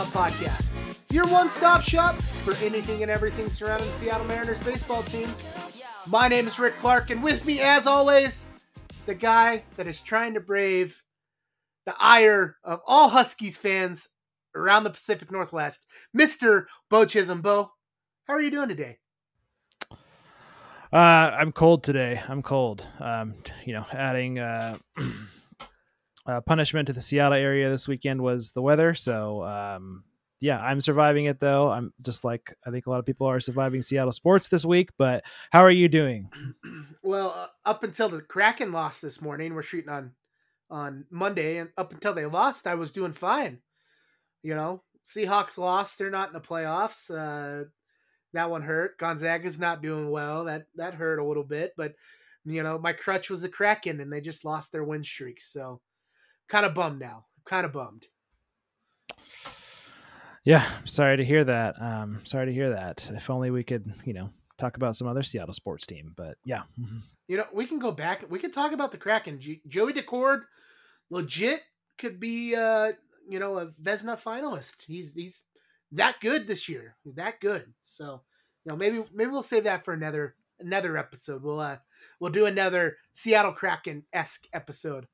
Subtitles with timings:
[0.00, 0.72] Podcast,
[1.12, 5.28] your one stop shop for anything and everything surrounding the Seattle Mariners baseball team.
[6.06, 8.46] My name is Rick Clark, and with me, as always,
[9.04, 11.02] the guy that is trying to brave
[11.84, 14.08] the ire of all Huskies fans
[14.54, 15.80] around the Pacific Northwest,
[16.16, 16.64] Mr.
[16.88, 17.42] Beau Chisholm.
[17.42, 17.70] Beau,
[18.24, 18.98] how are you doing today?
[20.90, 22.22] Uh, I'm cold today.
[22.28, 22.86] I'm cold.
[22.98, 23.34] Um,
[23.66, 24.78] you know, adding uh,
[26.26, 28.94] uh, punishment to the Seattle area this weekend was the weather.
[28.94, 30.04] So, um,
[30.40, 31.70] yeah, I'm surviving it though.
[31.70, 34.90] I'm just like I think a lot of people are surviving Seattle sports this week.
[34.98, 36.30] But how are you doing?
[37.04, 40.12] Well, uh, up until the Kraken lost this morning, we're shooting on
[40.70, 43.58] on Monday, and up until they lost, I was doing fine.
[44.44, 47.10] You know, Seahawks lost; they're not in the playoffs.
[47.10, 47.64] Uh,
[48.34, 48.98] that one hurt.
[48.98, 50.44] Gonzaga's not doing well.
[50.44, 51.94] That that hurt a little bit, but
[52.44, 55.40] you know, my crutch was the Kraken, and they just lost their win streak.
[55.40, 55.80] So,
[56.52, 57.24] kind of bummed now.
[57.46, 58.06] Kind of bummed.
[60.44, 61.80] Yeah, sorry to hear that.
[61.80, 63.10] Um, sorry to hear that.
[63.14, 66.12] If only we could, you know, talk about some other Seattle sports team.
[66.16, 66.62] But yeah,
[67.26, 68.24] You know, we can go back.
[68.28, 69.40] We could talk about the Kraken.
[69.40, 70.42] G- Joey Daccord,
[71.10, 71.60] legit
[71.96, 72.92] could be, uh,
[73.28, 74.82] you know, a Vezina finalist.
[74.86, 75.44] He's he's
[75.92, 76.96] that good this year.
[77.06, 77.72] That good.
[77.80, 78.22] So,
[78.64, 81.42] you know, maybe maybe we'll save that for another another episode.
[81.44, 81.78] We'll uh
[82.18, 85.06] we'll do another Seattle Kraken esque episode.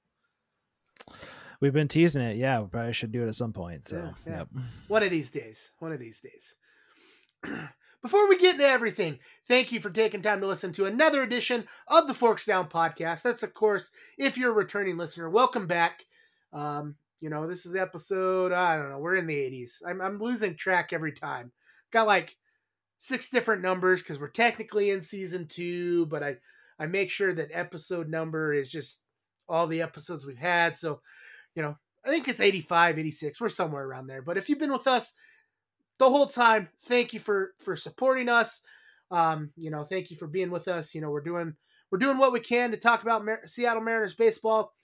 [1.61, 2.37] We've been teasing it.
[2.37, 3.87] Yeah, we probably should do it at some point.
[3.87, 4.39] So, Yeah, yeah.
[4.39, 4.49] yep.
[4.89, 5.73] One of these days.
[5.79, 6.55] One of these days.
[8.03, 9.19] Before we get into everything,
[9.49, 13.23] thank you for taking time to listen to another edition of the Forks Down podcast.
[13.23, 16.05] That's, of course, if you're a returning listener, welcome back.
[16.53, 19.83] Um, you know, this is episode, I don't know, we're in the 80s.
[19.85, 21.51] I'm, I'm losing track every time.
[21.93, 22.37] Got like
[22.99, 26.37] six different numbers because we're technically in season two, but I,
[26.79, 29.03] I make sure that episode number is just
[29.49, 30.77] all the episodes we've had.
[30.77, 31.01] So,
[31.55, 33.41] you know, I think it's 85, 86.
[33.41, 34.23] We're somewhere around there.
[34.23, 35.13] But if you've been with us
[35.99, 38.61] the whole time, thank you for for supporting us.
[39.11, 40.95] Um, you know, thank you for being with us.
[40.95, 41.55] You know, we're doing
[41.91, 44.75] we're doing what we can to talk about Mar- Seattle Mariners baseball.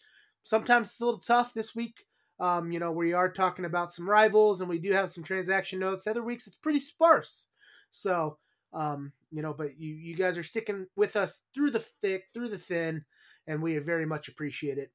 [0.43, 2.05] Sometimes it's a little tough this week.
[2.41, 5.79] Um, you know, we are talking about some rivals and we do have some transaction
[5.79, 6.07] notes.
[6.07, 7.47] Other weeks it's pretty sparse.
[7.91, 8.39] So,
[8.73, 12.49] um, you know, but you you guys are sticking with us through the thick, through
[12.49, 13.05] the thin,
[13.47, 14.91] and we very much appreciate it.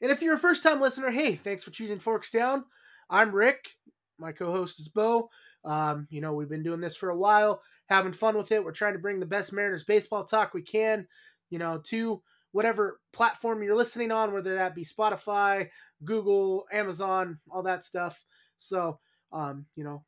[0.00, 2.64] And if you're a first time listener, hey, thanks for choosing Forks Down.
[3.10, 3.70] I'm Rick.
[4.18, 5.30] My co host is Beau.
[5.64, 8.64] Um, you know, we've been doing this for a while, having fun with it.
[8.64, 11.06] We're trying to bring the best Mariners baseball talk we can,
[11.50, 12.22] you know, to
[12.52, 15.68] whatever platform you're listening on, whether that be Spotify,
[16.04, 18.24] Google, Amazon, all that stuff.
[18.56, 19.00] So,
[19.32, 20.04] um, you know,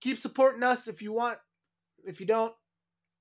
[0.00, 1.38] keep supporting us if you want.
[2.04, 2.54] If you don't,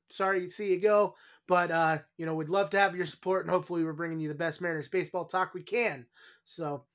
[0.10, 1.16] sorry see you go.
[1.50, 4.30] But uh, you know, we'd love to have your support, and hopefully, we're bringing you
[4.30, 6.06] the best Mariners baseball talk we can.
[6.44, 6.86] So,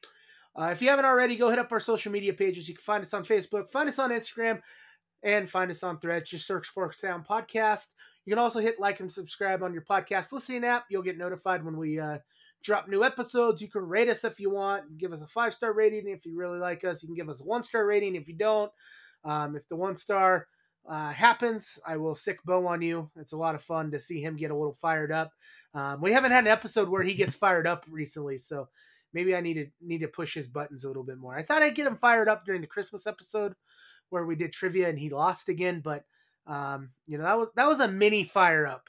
[0.54, 2.68] uh, if you haven't already, go hit up our social media pages.
[2.68, 4.60] You can find us on Facebook, find us on Instagram,
[5.24, 6.30] and find us on Threads.
[6.30, 7.88] Just search for Sound Podcast.
[8.24, 10.84] You can also hit like and subscribe on your podcast listening app.
[10.88, 12.18] You'll get notified when we uh,
[12.62, 13.60] drop new episodes.
[13.60, 14.98] You can rate us if you want.
[14.98, 17.02] Give us a five star rating if you really like us.
[17.02, 18.70] You can give us a one star rating if you don't.
[19.24, 20.46] Um, if the one star
[20.88, 23.10] uh, happens, I will sick Beau on you.
[23.16, 25.32] It's a lot of fun to see him get a little fired up.
[25.72, 28.68] Um, we haven't had an episode where he gets fired up recently, so
[29.12, 31.36] maybe I need to need to push his buttons a little bit more.
[31.36, 33.54] I thought I'd get him fired up during the Christmas episode
[34.10, 36.04] where we did trivia and he lost again, but
[36.46, 38.88] um, you know that was that was a mini fire up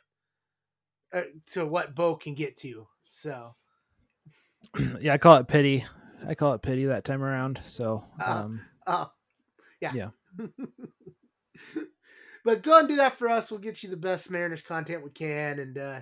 [1.13, 1.21] uh,
[1.53, 2.87] to what Beau can get to.
[3.07, 3.55] So
[4.99, 5.85] yeah, I call it pity.
[6.27, 7.61] I call it pity that time around.
[7.63, 9.05] So, Uh, um, uh,
[9.79, 10.09] yeah, Yeah.
[12.45, 13.51] but go and do that for us.
[13.51, 15.99] We'll get you the best Mariners content we can, and uh,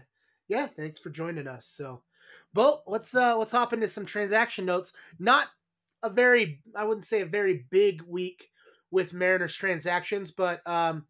[0.47, 1.67] yeah, thanks for joining us.
[1.67, 2.03] So,
[2.53, 4.93] Beau, let's uh, let's hop into some transaction notes.
[5.19, 5.47] Not
[6.01, 8.49] a very, I wouldn't say a very big week
[8.91, 11.05] with Mariners transactions, but um,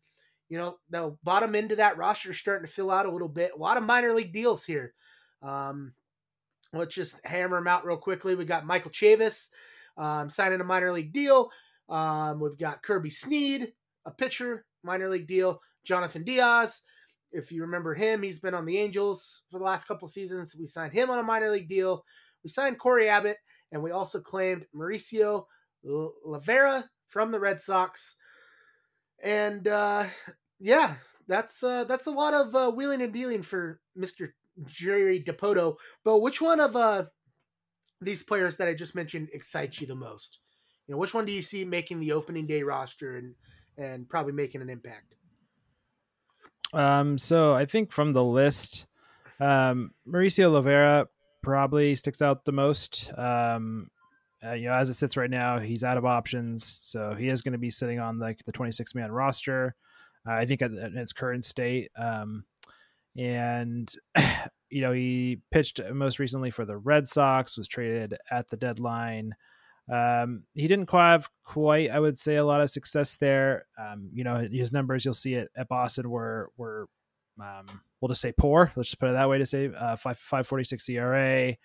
[0.49, 3.27] you know, the bottom end of that roster is starting to fill out a little
[3.27, 3.53] bit.
[3.55, 4.93] A lot of minor league deals here.
[5.41, 5.93] Um,
[6.73, 8.35] let's just hammer them out real quickly.
[8.35, 9.49] We got Michael Chavis
[9.97, 11.51] um, signing a minor league deal.
[11.89, 13.73] Um, we've got Kirby Snead,
[14.05, 15.61] a pitcher, minor league deal.
[15.83, 16.81] Jonathan Diaz,
[17.31, 20.55] if you remember him, he's been on the Angels for the last couple seasons.
[20.57, 22.05] We signed him on a minor league deal.
[22.43, 23.37] We signed Cory Abbott,
[23.71, 25.45] and we also claimed Mauricio
[25.85, 28.15] Llovera from the Red Sox.
[29.23, 30.05] And uh,
[30.59, 30.95] yeah,
[31.27, 34.35] that's uh, that's a lot of uh, wheeling and dealing for Mister
[34.65, 35.77] Jerry Dipoto.
[36.03, 37.05] But which one of uh,
[38.01, 40.39] these players that I just mentioned excites you the most?
[40.87, 43.35] You know, which one do you see making the opening day roster and
[43.77, 45.15] and probably making an impact?
[46.73, 48.87] Um, so I think from the list,
[49.39, 51.07] um, Mauricio Llovera
[51.41, 53.11] probably sticks out the most.
[53.17, 53.89] Um,
[54.43, 57.41] uh, you know, as it sits right now, he's out of options, so he is
[57.41, 59.75] going to be sitting on like the 26 man roster.
[60.27, 62.43] Uh, I think at, at, its current state, um,
[63.15, 63.93] and
[64.69, 69.35] you know, he pitched most recently for the Red Sox, was traded at the deadline.
[69.91, 73.65] Um, he didn't quite have quite, I would say, a lot of success there.
[73.77, 76.87] Um, you know, his numbers you'll see it at Boston were were
[77.41, 77.65] um,
[77.99, 78.71] we'll just say poor.
[78.75, 81.55] Let's just put it that way to say uh, five five forty six ERA.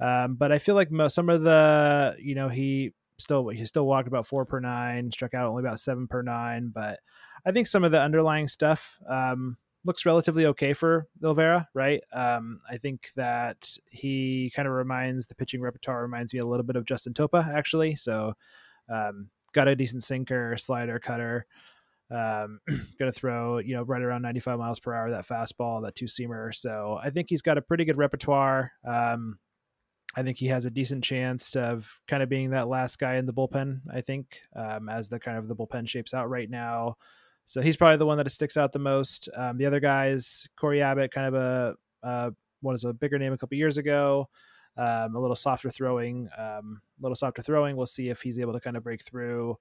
[0.00, 4.08] Um, but I feel like some of the you know he still he still walked
[4.08, 6.72] about four per nine, struck out only about seven per nine.
[6.74, 6.98] But
[7.46, 12.02] I think some of the underlying stuff um, looks relatively okay for Llovera, right?
[12.12, 16.64] Um, I think that he kind of reminds the pitching repertoire reminds me a little
[16.64, 17.96] bit of Justin Topa, actually.
[17.96, 18.34] So,
[18.88, 21.46] um, got a decent sinker, slider, cutter.
[22.10, 25.94] Um, going to throw, you know, right around 95 miles per hour, that fastball, that
[25.94, 26.54] two seamer.
[26.54, 28.72] So I think he's got a pretty good repertoire.
[28.84, 29.38] Um,
[30.16, 33.26] I think he has a decent chance of kind of being that last guy in
[33.26, 33.82] the bullpen.
[33.92, 36.96] I think um, as the kind of the bullpen shapes out right now.
[37.50, 39.28] So he's probably the one that sticks out the most.
[39.36, 41.74] Um, the other guys, Cory Abbott, kind of a
[42.06, 42.30] uh,
[42.60, 44.28] what is a bigger name a couple years ago,
[44.76, 47.74] um, a little softer throwing, um, a little softer throwing.
[47.74, 49.58] We'll see if he's able to kind of break through.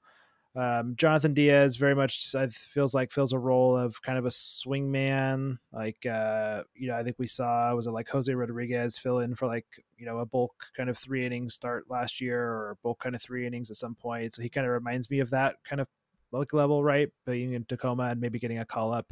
[0.56, 4.92] Um, Jonathan Diaz very much feels like fills a role of kind of a swing
[4.92, 5.58] man.
[5.74, 9.34] Like uh, you know, I think we saw was it like Jose Rodriguez fill in
[9.34, 9.66] for like
[9.98, 13.22] you know a bulk kind of three innings start last year or bulk kind of
[13.24, 14.32] three innings at some point.
[14.34, 15.88] So he kind of reminds me of that kind of
[16.32, 17.10] like level, right?
[17.26, 19.12] Being in Tacoma and maybe getting a call up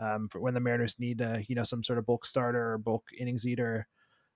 [0.00, 2.78] um, for when the Mariners need a, you know some sort of bulk starter or
[2.78, 3.86] bulk innings eater.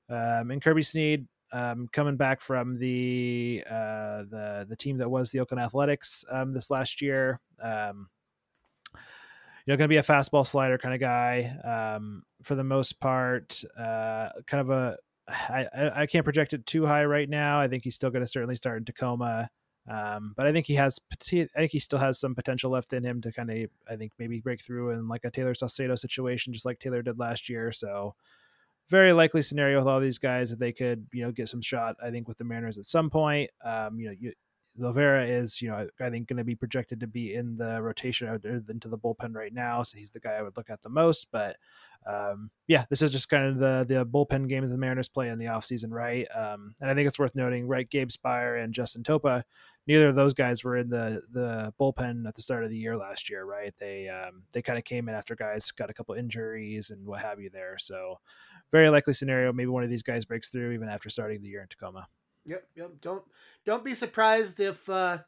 [0.08, 5.30] Um, and Kirby Snead um, coming back from the uh, the the team that was
[5.30, 7.40] the Oakland Athletics um, this last year.
[7.62, 8.08] Um,
[8.94, 12.98] you know, going to be a fastball slider kind of guy um, for the most
[13.00, 13.62] part.
[13.78, 14.96] Uh, kind of a
[15.28, 17.60] I, I can't project it too high right now.
[17.60, 19.48] I think he's still going to certainly start in Tacoma.
[19.88, 23.04] Um, but I think he has, I think he still has some potential left in
[23.04, 26.52] him to kind of, I think maybe break through in like a Tayler Saucedo situation,
[26.52, 27.72] just like Tayler did last year.
[27.72, 28.14] So
[28.88, 31.96] very likely scenario with all these guys that they could, you know, get some shot.
[32.02, 33.50] I think with the Mariners at some point.
[33.64, 34.32] Um, you know, you,
[34.78, 38.28] Llovera is, you know, I think going to be projected to be in the rotation
[38.68, 41.26] into the bullpen right now, so he's the guy I would look at the most.
[41.32, 41.56] But
[42.06, 45.28] um, yeah, this is just kind of the the bullpen game that the Mariners play
[45.28, 46.26] in the offseason, right?
[46.34, 47.88] Um, and I think it's worth noting, right?
[47.88, 49.42] Gabe Speier and Justin Topa,
[49.86, 52.96] neither of those guys were in the the bullpen at the start of the year
[52.96, 53.74] last year, right?
[53.78, 57.20] They um, they kind of came in after guys got a couple injuries and what
[57.20, 57.76] have you there.
[57.78, 58.18] So
[58.70, 61.62] very likely scenario, maybe one of these guys breaks through even after starting the year
[61.62, 62.06] in Tacoma.
[62.50, 62.90] Yep, yep.
[63.00, 63.22] Don't
[63.64, 65.18] don't be surprised if uh,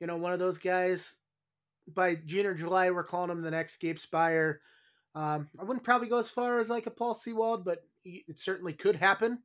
[0.00, 1.16] you know one of those guys
[1.92, 4.58] by June or July we're calling him the next Gabe Speier
[5.14, 8.72] um, I wouldn't probably go as far as like a Paul Sewald, but it certainly
[8.72, 9.40] could happen.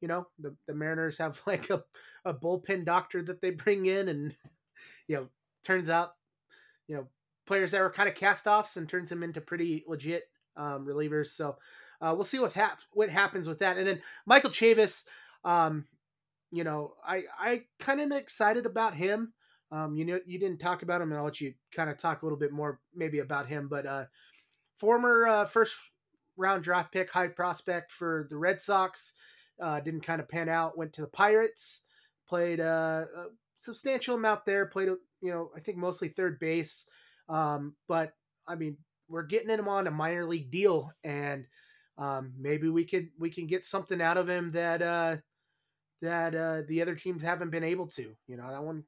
[0.00, 1.84] You know, the, the Mariners have like a,
[2.24, 4.34] a bullpen doctor that they bring in, and
[5.08, 5.28] you know,
[5.64, 6.12] turns out,
[6.86, 7.08] you know,
[7.46, 10.24] players that were kind of cast offs and turns them into pretty legit
[10.56, 11.28] um, relievers.
[11.28, 11.56] So
[12.00, 13.78] uh, we'll see what hap- what happens with that.
[13.78, 15.04] And then Michael Chavis,
[15.44, 15.86] um,
[16.50, 19.32] you know, I I kind of excited about him.
[19.72, 22.22] Um, you know, you didn't talk about him, and I'll let you kind of talk
[22.22, 24.04] a little bit more maybe about him, but uh,
[24.78, 25.76] former uh, first
[26.36, 29.14] round draft pick, high prospect for the Red Sox.
[29.60, 30.76] Uh, didn't kind of pan out.
[30.76, 31.82] Went to the Pirates.
[32.28, 33.24] Played uh, a
[33.58, 34.66] substantial amount there.
[34.66, 34.88] Played,
[35.20, 36.84] you know, I think mostly third base.
[37.28, 38.12] Um, but
[38.46, 38.76] I mean,
[39.08, 41.46] we're getting him on a minor league deal, and
[41.98, 45.16] um, maybe we could we can get something out of him that uh,
[46.02, 48.14] that uh, the other teams haven't been able to.
[48.26, 48.84] You know, that one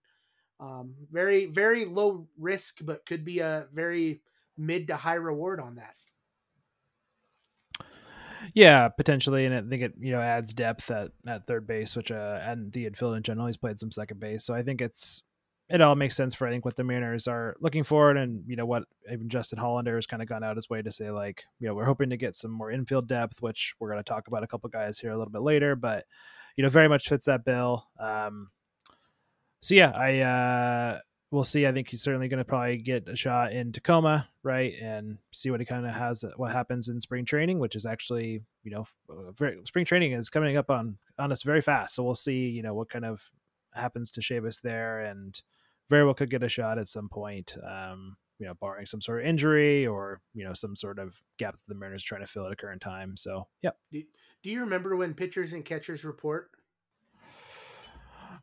[0.60, 4.20] um, very very low risk, but could be a very
[4.56, 5.94] mid to high reward on that.
[8.54, 12.10] Yeah, potentially, and I think it you know adds depth at, at third base, which
[12.10, 13.46] uh and the infield in general.
[13.46, 15.22] He's played some second base, so I think it's
[15.68, 18.56] it all makes sense for I think what the Mariners are looking for, and you
[18.56, 21.44] know what even Justin Hollander has kind of gone out his way to say like
[21.60, 24.28] you know we're hoping to get some more infield depth, which we're going to talk
[24.28, 26.04] about a couple guys here a little bit later, but
[26.58, 27.86] you know very much fits that bill.
[28.00, 28.50] Um,
[29.60, 30.98] so yeah, I uh,
[31.30, 31.68] we'll see.
[31.68, 35.52] I think he's certainly going to probably get a shot in Tacoma, right, and see
[35.52, 38.86] what he kind of has, what happens in spring training, which is actually, you know,
[39.08, 41.94] uh, very, spring training is coming up on on us very fast.
[41.94, 43.22] So we'll see, you know, what kind of
[43.72, 45.40] happens to Chavis there, and
[45.88, 47.56] very well could get a shot at some point.
[47.64, 51.54] Um, you know, barring some sort of injury or you know some sort of gap
[51.54, 53.16] that the Mariners trying to fill at a current time.
[53.16, 53.70] So, yeah.
[53.92, 54.02] Do,
[54.42, 56.50] do you remember when pitchers and catchers report?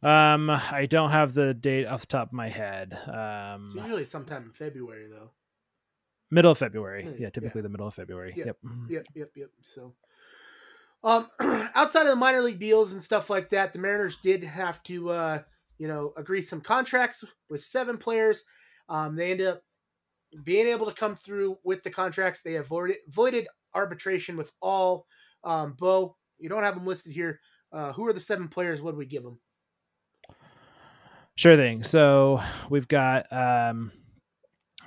[0.04, 2.94] Um, I don't have the date off the top of my head.
[3.08, 5.32] Um, it's usually sometime in February, though.
[6.30, 7.64] Middle of February, yeah, typically yeah.
[7.64, 8.34] the middle of February.
[8.36, 8.46] Yep.
[8.46, 8.58] Yep.
[8.66, 8.94] Mm-hmm.
[8.94, 9.06] Yep.
[9.16, 9.30] Yep.
[9.36, 9.50] Yep.
[9.62, 9.94] So,
[11.04, 11.30] Um,
[11.76, 15.12] outside of the minor league deals and stuff like that, the Mariners did have to,
[15.12, 15.40] uh,
[15.78, 18.44] you know, agree some contracts with seven players.
[18.90, 19.64] Um, they ended up
[20.44, 22.42] being able to come through with the contracts.
[22.42, 25.08] They avoided voided arbitration with all.
[25.44, 27.40] Um, Beau, you don't have them listed here.
[27.72, 28.82] Uh, who are the seven players?
[28.82, 29.40] What do we give them?
[31.36, 31.84] Sure thing.
[31.84, 33.92] So we've got um,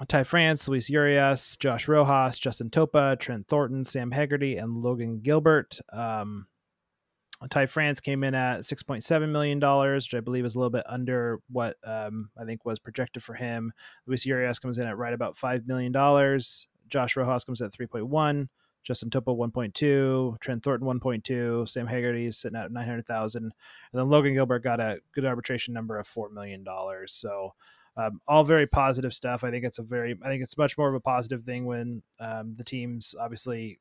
[0.06, 5.78] Ty France, Luis Urias, Josh Rojas, Justin Topa, Trent Thornton, Sam Haggerty, and Logan Gilbert.
[5.92, 6.46] Um,
[7.46, 9.60] Ty France came in at $6.7 million,
[9.94, 13.34] which I believe is a little bit under what um, I think was projected for
[13.34, 13.72] him.
[14.06, 15.92] Luis Urias comes in at right about $5 million.
[16.88, 18.48] Josh Rojas comes at 3.1.
[18.84, 23.52] Justin Topa 1.2, Trent Thornton 1.2, Sam Haggerty is sitting at 900,000, and
[23.92, 27.12] then Logan Gilbert got a good arbitration number of four million dollars.
[27.12, 27.52] So
[27.98, 29.44] um, all very positive stuff.
[29.44, 32.02] I think it's a very, I think it's much more of a positive thing when
[32.20, 33.78] um, the teams obviously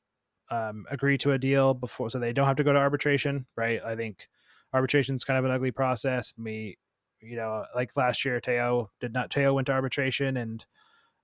[0.49, 3.81] um, agree to a deal before, so they don't have to go to arbitration, right?
[3.83, 4.27] I think
[4.73, 6.33] arbitration is kind of an ugly process.
[6.37, 6.77] We,
[7.21, 9.31] you know, like last year, Teo did not.
[9.31, 10.65] Teo went to arbitration, and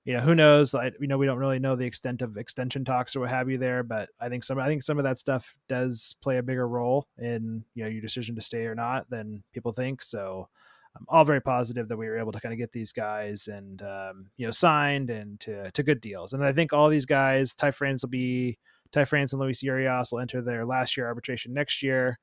[0.06, 0.74] you know, who knows?
[0.74, 3.50] Like, you know, we don't really know the extent of extension talks or what have
[3.50, 6.44] you there, but I think some, I think some of that stuff does play a
[6.44, 10.02] bigger role in you know your decision to stay or not than people think.
[10.02, 10.50] So
[10.96, 13.82] I'm all very positive that we were able to kind of get these guys and
[13.82, 16.34] um, you know signed and to, to good deals.
[16.34, 18.58] And I think all these guys, Ty France will be
[18.94, 22.20] Ty France and Luis Urias will enter their last year arbitration next year.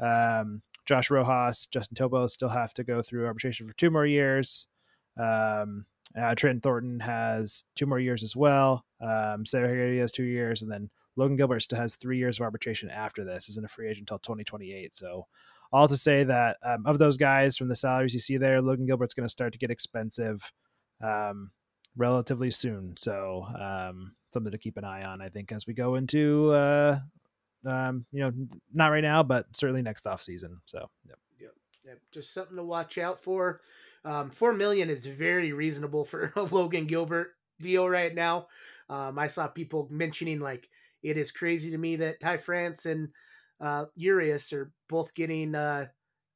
[0.00, 4.66] Um, Josh Rojas, Justin Topa still have to go through arbitration for two more years.
[5.18, 5.86] Um,
[6.18, 8.84] uh, Trent Thornton has two more years as well.
[9.00, 12.90] Um, Sarah has two years, and then Logan Gilbert still has three years of arbitration
[12.90, 13.48] after this.
[13.48, 14.94] Isn't a free agent until 2028.
[14.94, 15.26] So
[15.72, 18.86] all to say that um, of those guys from the salaries you see there, Logan
[18.86, 20.52] Gilbert's going to start to get expensive
[21.02, 21.50] um,
[21.96, 22.94] relatively soon.
[22.98, 26.98] So um, something to keep an eye on, I think, as we go into, uh,
[27.66, 28.32] um, you know,
[28.72, 30.60] not right now, but certainly next off season.
[30.66, 31.18] So, yep.
[31.40, 31.54] Yep.
[31.84, 31.98] yep.
[32.10, 33.60] Just something to watch out for.
[34.04, 38.48] Um, Four million is very reasonable for a Logan Gilbert deal right now.
[38.88, 40.68] Um, I saw people mentioning like
[41.02, 43.08] it is crazy to me that Ty France and
[43.60, 45.86] uh, Urias are both getting uh,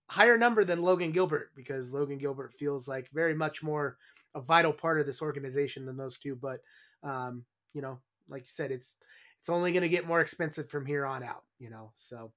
[0.08, 3.96] higher number than Logan Gilbert because Logan Gilbert feels like very much more
[4.34, 6.36] a vital part of this organization than those two.
[6.36, 6.60] But
[7.02, 7.44] um,
[7.76, 8.96] you know, like you said, it's
[9.38, 11.44] it's only going to get more expensive from here on out.
[11.58, 12.32] You know, so.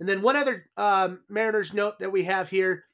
[0.00, 2.84] And then one other um, Mariners note that we have here,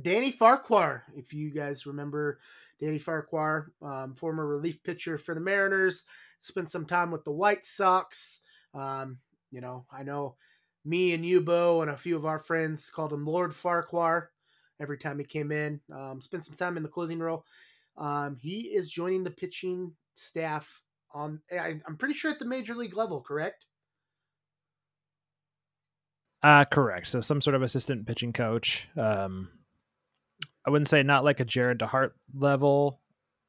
[0.00, 1.02] Danny Farquhar.
[1.14, 2.38] If you guys remember
[2.80, 6.04] Danny Farquhar, um, former relief pitcher for the Mariners,
[6.40, 8.40] spent some time with the White Sox.
[8.72, 9.18] Um,
[9.50, 10.36] you know, I know
[10.84, 14.30] me and you, Beau, and a few of our friends called him Lord Farquhar
[14.80, 15.80] every time he came in.
[15.92, 17.44] Um, spent some time in the closing role.
[17.96, 21.40] Um, he is joining the pitching staff on.
[21.50, 23.66] I, am pretty sure at the major league level, correct?
[26.42, 27.06] Uh, correct.
[27.06, 28.88] So some sort of assistant pitching coach.
[28.96, 29.48] Um,
[30.66, 33.00] I wouldn't say not like a Jared DeHart level.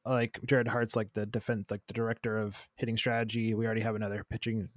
[0.06, 3.54] Like Jared hart's like the defense, like the director of hitting strategy.
[3.54, 4.68] We already have another pitching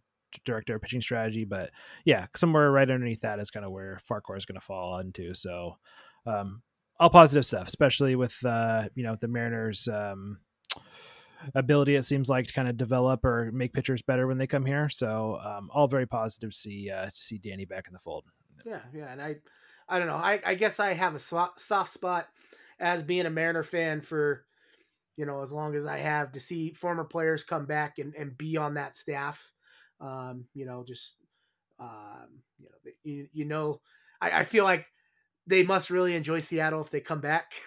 [0.46, 1.72] director of pitching strategy, but
[2.06, 5.34] yeah, somewhere right underneath that is kind of where Farquhar is going to fall into.
[5.34, 5.77] So,
[6.25, 6.62] um,
[7.00, 10.39] all positive stuff, especially with uh, you know the Mariners' um,
[11.56, 11.96] ability.
[11.96, 14.89] It seems like to kind of develop or make pitchers better when they come here.
[14.89, 18.25] So, um, all very positive to see uh, to see Danny back in the fold.
[18.65, 19.36] Yeah, yeah, and I,
[19.88, 20.15] I don't know.
[20.15, 22.27] I, I guess I have a soft spot
[22.79, 24.46] as being a Mariner fan for
[25.15, 28.38] you know as long as I have to see former players come back and, and
[28.38, 29.53] be on that staff
[30.00, 31.15] um, you know, just
[31.79, 33.82] um, you know, you, you know,
[34.22, 34.86] I, I feel like
[35.46, 37.53] they must really enjoy Seattle if they come back.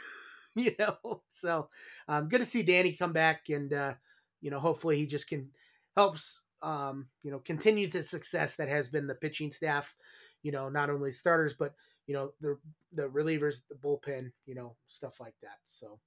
[0.64, 1.68] you know, so
[2.08, 3.94] um, good to see Danny come back, and uh,
[4.40, 5.50] you know, hopefully he just can
[5.96, 9.94] helps um, you know continue the success that has been the pitching staff.
[10.42, 11.74] You know, not only starters but
[12.06, 12.58] you know the
[12.92, 15.58] the relievers, the bullpen, you know, stuff like that.
[15.62, 16.00] So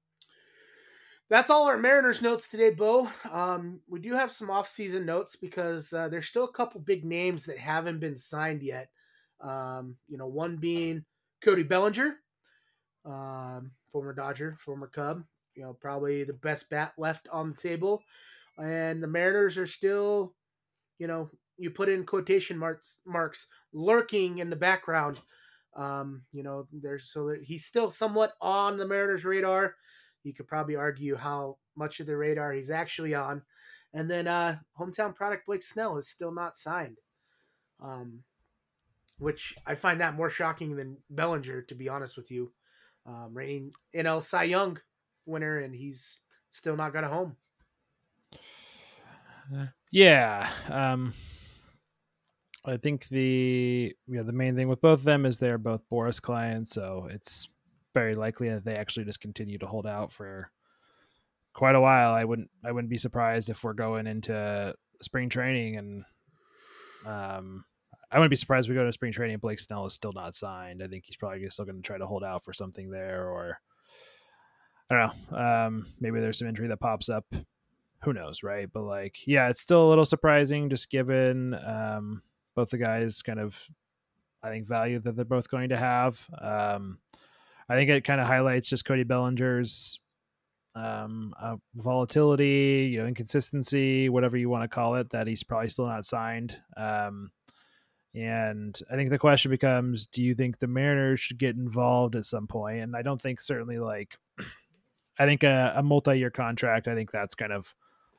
[1.29, 3.09] that's all our Mariners notes today, Beau.
[3.31, 7.45] Um, we do have some off-season notes because uh, there's still a couple big names
[7.45, 8.89] that haven't been signed yet.
[9.41, 11.05] Um, you know, one being
[11.43, 12.17] Cody Bellinger,
[13.05, 15.23] um, former Dodger, former Cub.
[15.55, 18.01] You know, probably the best bat left on the table,
[18.57, 20.33] and the Mariners are still,
[20.97, 25.19] you know, you put in quotation marks marks lurking in the background.
[25.75, 29.75] Um, you know, there's so he's still somewhat on the Mariners' radar
[30.23, 33.41] you could probably argue how much of the radar he's actually on.
[33.93, 36.97] And then uh, hometown product Blake Snell is still not signed,
[37.81, 38.23] um,
[39.19, 42.51] which I find that more shocking than Bellinger, to be honest with you.
[43.05, 44.79] Um, reigning NL Cy Young
[45.25, 46.19] winner, and he's
[46.49, 47.35] still not got a home.
[49.91, 50.49] Yeah.
[50.69, 51.13] Um,
[52.65, 56.21] I think the know the main thing with both of them is they're both Boras
[56.21, 57.49] clients, so it's
[57.93, 60.49] very likely that they actually just continue to hold out for
[61.53, 62.13] quite a while.
[62.13, 66.05] I wouldn't I wouldn't be surprised if we're going into spring training and
[67.05, 67.65] um
[68.13, 70.35] I wouldn't be surprised if we go to spring training Blake Snell is still not
[70.35, 70.83] signed.
[70.83, 73.59] I think he's probably still going to try to hold out for something there or
[74.89, 75.37] I don't know.
[75.37, 77.25] Um maybe there's some injury that pops up.
[78.03, 78.69] Who knows, right?
[78.71, 82.21] But like yeah, it's still a little surprising just given um
[82.55, 83.57] both the guys kind of
[84.43, 86.23] I think value that they're both going to have.
[86.39, 86.99] Um,
[87.69, 89.99] I think it kind of highlights just Cody Bellinger's
[90.75, 95.69] um, uh, volatility, you know, inconsistency, whatever you want to call it, that he's probably
[95.69, 96.59] still not signed.
[96.75, 97.31] Um,
[98.15, 102.25] and I think the question becomes, do you think the Mariners should get involved at
[102.25, 102.81] some point?
[102.81, 104.17] And I don't think certainly like,
[105.19, 107.73] I think a, a multi-year contract, I think that's kind of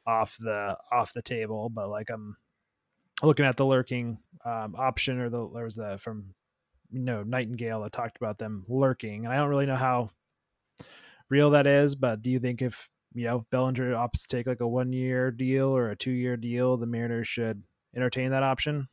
[0.06, 1.68] off the off the table.
[1.68, 2.36] But like I'm
[3.22, 6.34] looking at the lurking um, option, or the there was a from
[6.90, 10.10] you know Nightengale that talked about them lurking, and I don't really know how
[11.28, 11.94] real that is.
[11.94, 15.30] But do you think if you know Bellinger opts to take like a one year
[15.30, 17.62] deal or a two year deal, the Mariners should
[17.94, 18.88] entertain that option?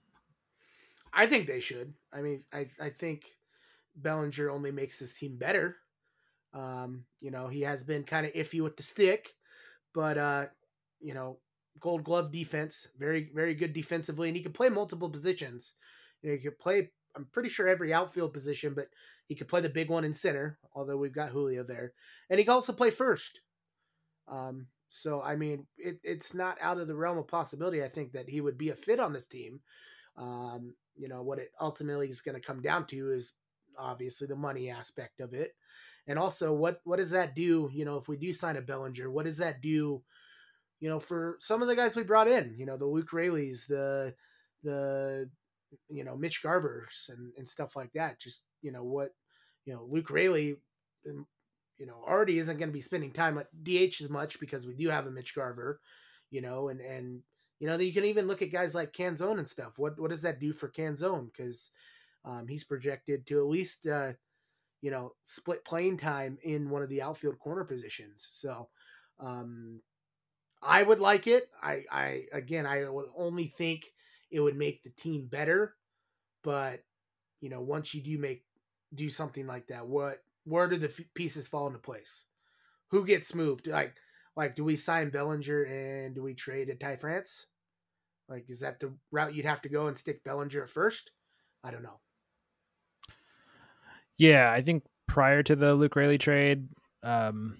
[1.13, 1.93] I think they should.
[2.13, 3.25] I mean, I I think
[3.95, 5.77] Bellinger only makes this team better.
[6.53, 9.33] Um, you know, he has been kind of iffy with the stick,
[9.93, 10.45] but uh,
[10.99, 11.39] you know,
[11.79, 15.73] Gold Glove defense, very very good defensively, and he can play multiple positions.
[16.21, 16.91] You know, he could play.
[17.15, 18.87] I'm pretty sure every outfield position, but
[19.27, 20.59] he could play the big one in center.
[20.73, 21.93] Although we've got Julio there,
[22.29, 23.41] and he can also play first.
[24.27, 27.83] Um, so I mean, it, it's not out of the realm of possibility.
[27.83, 29.61] I think that he would be a fit on this team.
[30.17, 33.33] Um, you know what it ultimately is going to come down to is
[33.77, 35.55] obviously the money aspect of it,
[36.07, 37.69] and also what what does that do?
[37.73, 40.03] You know, if we do sign a Bellinger, what does that do?
[40.81, 43.65] you know, for some of the guys we brought in, you know, the Luke Raley's,
[43.67, 44.13] the
[44.63, 45.29] the
[45.89, 48.19] you know Mitch Garvers and and stuff like that.
[48.19, 49.11] Just you know what,
[49.63, 50.55] you know, Luke Raley,
[51.07, 51.27] um,
[51.77, 54.73] you know, already isn't going to be spending time at DH as much because we
[54.73, 55.79] do have a Mitch Garver,
[56.31, 57.21] you know, and and
[57.61, 59.77] you know you can even look at guys like Canzone and stuff.
[59.77, 61.31] What what does that do for Canzone?
[61.31, 61.69] Because
[62.25, 64.13] um, he's projected to at least uh,
[64.81, 68.27] you know split playing time in one of the outfield corner positions.
[68.31, 68.69] So
[69.19, 69.79] um,
[70.63, 71.49] I would like it.
[71.61, 73.93] I, I again, I would only think
[74.31, 75.75] it would make the team better.
[76.43, 76.83] But
[77.41, 78.43] you know, once you do make
[78.95, 82.25] do something like that, what where do the f- pieces fall into place?
[82.87, 83.67] Who gets moved?
[83.67, 83.93] Like,
[84.35, 87.47] like do we sign Bellinger and do we trade at Ty France?
[88.29, 91.11] Like, is that the route you'd have to go and stick Bellinger at first?
[91.63, 91.99] I don't know.
[94.17, 96.69] Yeah, I think prior to the Luke Raley trade,
[97.03, 97.57] um,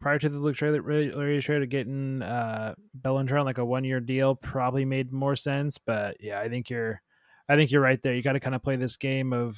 [0.00, 4.34] prior to the Luke Larry trade, getting uh, Bellinger on like a one year deal
[4.34, 5.78] probably made more sense.
[5.78, 7.00] But yeah, I think you're,
[7.48, 8.14] I think you're right there.
[8.14, 9.56] You got to kind of play this game of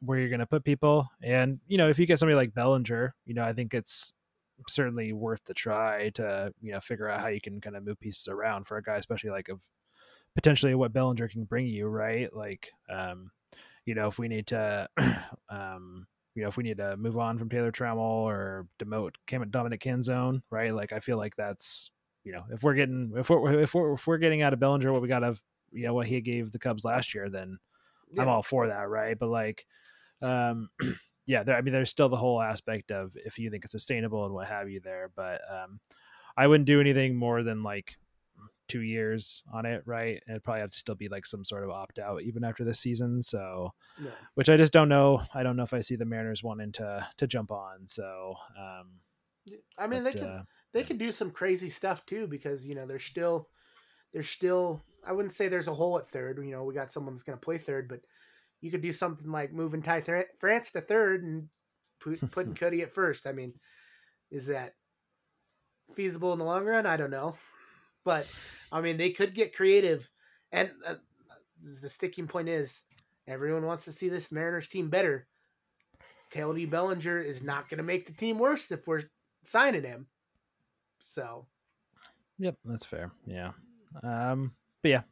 [0.00, 3.14] where you're going to put people, and you know, if you get somebody like Bellinger,
[3.24, 4.12] you know, I think it's
[4.68, 8.00] certainly worth the try to you know figure out how you can kind of move
[8.00, 9.60] pieces around for a guy, especially like of
[10.34, 12.34] potentially what Bellinger can bring you, right?
[12.34, 13.30] Like, um,
[13.84, 14.88] you know, if we need to,
[15.48, 19.14] um you know, if we need to move on from Taylor Trammell or demote
[19.50, 20.72] Dominic Canzone, right?
[20.72, 21.90] Like, I feel like that's,
[22.24, 24.92] you know, if we're getting, if we're, if we're, if we're getting out of Bellinger
[24.92, 25.40] what we got of,
[25.72, 27.58] you know, what he gave the Cubs last year, then
[28.12, 28.20] yeah.
[28.22, 29.18] I'm all for that, right?
[29.18, 29.64] But like,
[30.20, 30.68] um,
[31.26, 34.24] yeah, there, I mean, there's still the whole aspect of if you think it's sustainable
[34.24, 35.80] and what have you there, but um,
[36.36, 37.96] I wouldn't do anything more than like
[38.68, 40.22] two years on it, right?
[40.26, 42.64] And it'd probably have to still be like some sort of opt out even after
[42.64, 43.22] the season.
[43.22, 44.10] So, yeah.
[44.34, 45.22] which I just don't know.
[45.34, 47.86] I don't know if I see the Mariners wanting to to jump on.
[47.86, 49.00] So, um,
[49.78, 52.74] I mean, but, they could uh, they could do some crazy stuff too because you
[52.74, 53.48] know they're still
[54.12, 54.82] they're still.
[55.06, 56.38] I wouldn't say there's a hole at third.
[56.38, 58.00] You know, we got someone that's going to play third, but
[58.66, 60.02] you could do something like moving Ty
[60.38, 61.48] France to third and
[62.00, 63.26] put, putting Cody at first.
[63.26, 63.54] I mean,
[64.30, 64.74] is that
[65.94, 66.84] feasible in the long run?
[66.84, 67.36] I don't know.
[68.04, 68.28] But
[68.72, 70.08] I mean, they could get creative,
[70.52, 70.94] and uh,
[71.80, 72.82] the sticking point is
[73.26, 75.26] everyone wants to see this Mariners team better.
[76.32, 79.04] Cody Bellinger is not going to make the team worse if we're
[79.44, 80.06] signing him.
[80.98, 81.46] So,
[82.38, 83.12] yep, that's fair.
[83.26, 83.52] Yeah,
[84.02, 84.52] um,
[84.82, 85.02] but yeah,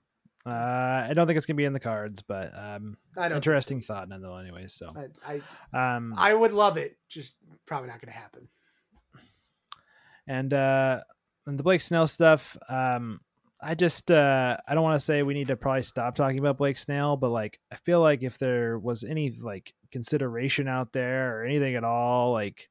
[0.46, 3.94] uh, I don't think it's gonna be in the cards, but um, interesting so.
[3.94, 4.42] thought nonetheless.
[4.42, 4.90] Anyways, so
[5.26, 5.40] I,
[5.72, 6.98] I, um, I would love it.
[7.08, 8.48] Just probably not gonna happen.
[10.26, 11.00] And uh,
[11.46, 13.20] and the Blake Snell stuff, um,
[13.60, 16.58] I just uh, I don't want to say we need to probably stop talking about
[16.58, 21.38] Blake Snell, but like I feel like if there was any like consideration out there
[21.38, 22.68] or anything at all, like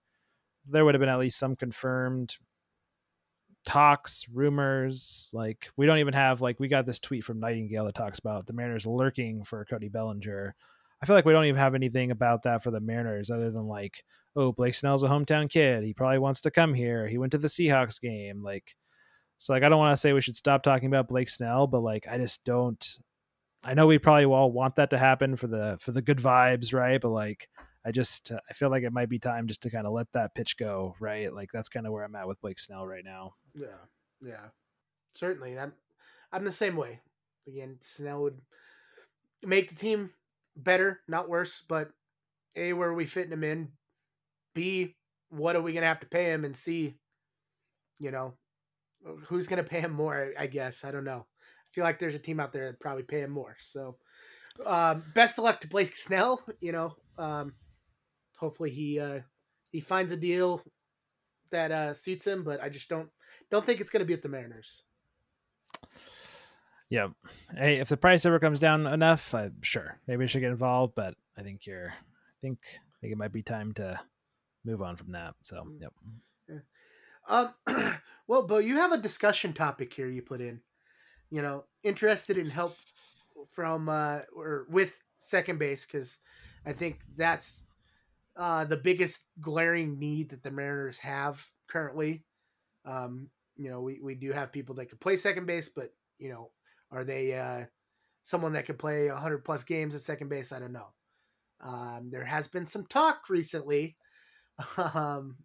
[0.69, 2.38] there would have been at least some confirmed
[3.65, 5.30] talks, rumors.
[5.34, 8.45] Like we don't even have like we got this tweet from Nightengale that talks about
[8.45, 10.56] the Mariners lurking for Cody Bellinger.
[11.02, 13.67] I feel like we don't even have anything about that for the Mariners other than
[13.67, 14.06] like,
[14.38, 15.84] oh, Blake Snell's a hometown kid.
[15.84, 17.08] He probably wants to come here.
[17.08, 18.41] He went to the Seahawks game.
[18.41, 18.76] Like,
[19.38, 21.82] so like I don't want to say we should stop talking about Blake Snell, but
[21.82, 22.99] like I just don't.
[23.65, 26.73] I know we probably all want that to happen for the for the good vibes,
[26.73, 26.99] right?
[26.99, 27.49] But like
[27.86, 30.36] I just I feel like it might be time just to kind of let that
[30.36, 31.34] pitch go, right?
[31.34, 33.34] Like that's kind of where I'm at with Blake Snell right now.
[33.55, 33.67] Yeah,
[34.21, 34.47] yeah,
[35.13, 35.57] certainly.
[35.57, 35.73] I'm
[36.31, 37.01] I'm the same way.
[37.47, 38.39] Again, Snell would
[39.43, 40.11] make the team
[40.55, 41.61] better, not worse.
[41.67, 41.91] But
[42.55, 43.69] a, where are we fitting him in?
[44.55, 44.95] B,
[45.29, 46.45] what are we gonna have to pay him?
[46.45, 46.95] And C,
[47.99, 48.33] you know,
[49.27, 50.31] who's gonna pay him more?
[50.37, 51.25] I guess I don't know.
[51.41, 53.55] I feel like there's a team out there that probably pay him more.
[53.59, 53.97] So,
[54.65, 56.41] um, best of luck to Blake Snell.
[56.59, 57.53] You know, um,
[58.37, 59.19] hopefully he uh,
[59.71, 60.61] he finds a deal
[61.51, 62.43] that uh, suits him.
[62.43, 63.09] But I just don't
[63.53, 64.81] don't think it's going to be at the Mariners.
[66.89, 67.09] Yeah.
[67.55, 70.95] Hey, if the price ever comes down enough, I'm sure maybe I should get involved.
[70.95, 73.99] But I think you're, I think, I think it might be time to
[74.65, 75.35] move on from that.
[75.43, 75.81] So, mm.
[75.81, 75.93] yep.
[76.49, 77.51] Yeah.
[77.67, 77.93] Um,
[78.27, 80.59] well, Beau, you have a discussion topic here you put in.
[81.29, 82.75] You know, interested in help
[83.51, 86.17] from uh, or with second base because
[86.65, 87.65] I think that's
[88.35, 92.25] uh, the biggest glaring need that the Mariners have currently.
[92.83, 96.29] Um, you know, we, we do have people that can play second base, but you
[96.29, 96.51] know,
[96.91, 97.65] are they uh,
[98.23, 100.51] someone that can play 100 plus games at second base?
[100.51, 100.87] I don't know.
[101.61, 103.95] Um, there has been some talk recently
[104.93, 105.37] um,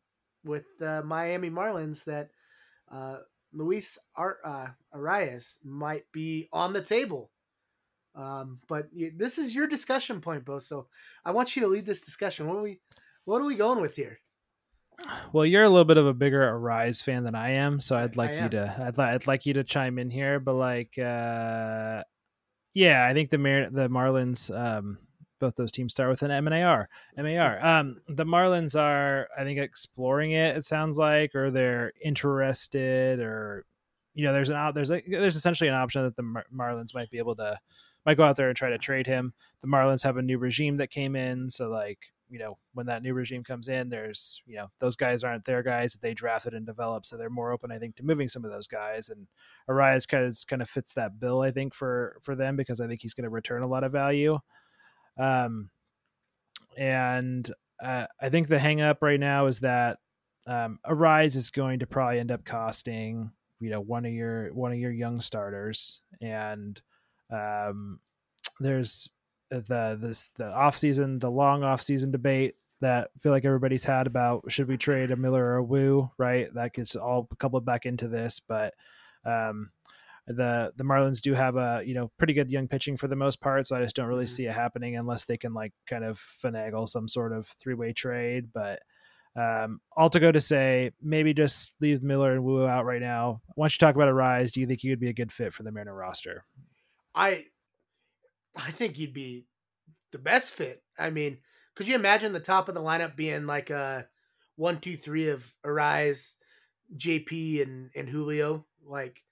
[0.45, 2.31] with the Miami Marlins that
[2.91, 3.19] uh,
[3.53, 7.31] Luis Ar- uh, Arraez might be on the table.
[8.15, 10.59] Um, but this is your discussion point, Beau.
[10.59, 10.89] So
[11.25, 12.49] I want you to lead this discussion.
[12.49, 12.81] What are we,
[13.25, 14.19] what are we going with here?
[15.33, 18.17] Well, you're a little bit of a bigger Arraez fan than I am, so I'd
[18.17, 20.41] like you to I'd, I'd like you to chime in here.
[20.41, 22.03] But like, uh,
[22.75, 24.99] yeah, I think the Mar- the Marlins, um,
[25.41, 26.89] both those teams start with an M and A R.
[27.17, 27.59] M A R.
[27.65, 30.57] Um, the Marlins are, I think, exploring it.
[30.57, 33.65] It sounds like, or they're interested, or
[34.15, 36.95] you know, there's an op- there's a, there's essentially an option that the Mar- Marlins
[36.95, 37.59] might be able to
[38.05, 39.33] might go out there and try to trade him.
[39.61, 41.99] The Marlins have a new regime that came in, so like
[42.31, 45.63] you know when that new regime comes in there's you know those guys aren't their
[45.63, 48.45] guys that they drafted and developed so they're more open i think to moving some
[48.45, 49.27] of those guys and
[49.69, 52.87] Arraez kind of kind of fits that bill i think for for them because i
[52.87, 54.39] think he's going to return a lot of value.
[55.19, 55.71] Um
[56.77, 57.51] and
[57.83, 59.99] uh, i think the hang up right now is that
[60.47, 64.73] um Arraez is going to probably end up costing you know one of your one
[64.73, 66.81] of your young starters and
[67.31, 68.01] um
[68.61, 69.09] there's
[69.51, 73.85] the this the off season, the long off season debate that I feel like everybody's
[73.85, 76.53] had about should we trade a Miller or a Woo, right?
[76.55, 78.75] That gets all coupled back into this, but
[79.25, 79.71] um,
[80.27, 83.41] the the Marlins do have a you know pretty good young pitching for the most
[83.41, 84.35] part, so I just don't really mm-hmm.
[84.35, 87.93] see it happening unless they can like kind of finagle some sort of three way
[87.93, 88.49] trade.
[88.53, 88.81] But
[89.35, 93.41] um, all to go to say, maybe just leave Miller and Woo out right now.
[93.57, 95.63] Once you talk about Arraez, do you think he would be a good fit for
[95.63, 96.45] the Mariner roster?
[97.15, 97.45] I
[98.59, 99.47] I think you'd be
[100.13, 100.83] the best fit.
[100.99, 101.39] I mean,
[101.75, 104.07] could you imagine the top of the lineup being like a
[104.57, 106.35] one, two, three of Arraez,
[106.97, 108.67] JP, and and Julio?
[108.85, 109.23] Like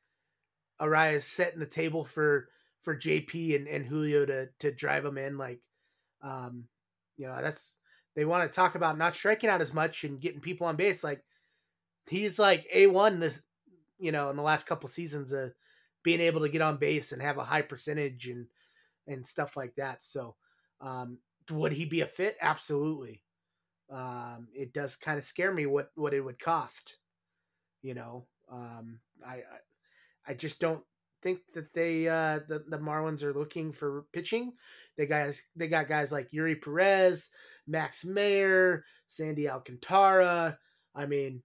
[0.80, 2.48] Arraez setting the table for
[2.82, 5.36] for JP and, and Julio to to drive them in.
[5.36, 5.60] Like,
[6.22, 6.68] um,
[7.16, 7.78] you know, that's
[8.14, 11.02] they want to talk about not striking out as much and getting people on base.
[11.02, 11.24] Like,
[12.08, 13.42] he's like a one this,
[13.98, 15.52] you know, in the last couple seasons of
[16.04, 18.46] being able to get on base and have a high percentage and
[19.06, 20.02] and stuff like that.
[20.02, 20.36] So,
[20.80, 21.18] um,
[21.50, 22.36] would he be a fit?
[22.40, 23.22] Absolutely.
[23.90, 26.98] Um, it does kind of scare me what what it would cost.
[27.82, 29.42] You know, um, I, I,
[30.28, 30.82] I just don't
[31.22, 34.52] think that they uh, the the Marlins are looking for pitching.
[34.96, 37.30] They guys they got guys like Eury Perez,
[37.66, 40.58] Max Meyer, Sandy Alcantara.
[40.94, 41.42] I mean,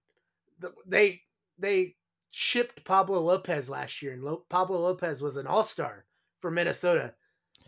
[0.58, 1.22] the, they
[1.58, 1.94] they
[2.30, 6.06] shipped Pablo Lopez last year, and Lo- Pablo Lopez was an all star
[6.38, 7.14] for Minnesota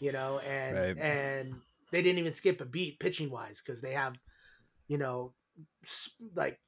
[0.01, 0.99] you know, and right.
[0.99, 1.55] and
[1.91, 4.15] they didn't even skip a beat pitching wise because they have,
[4.89, 5.33] you know,
[6.35, 6.59] like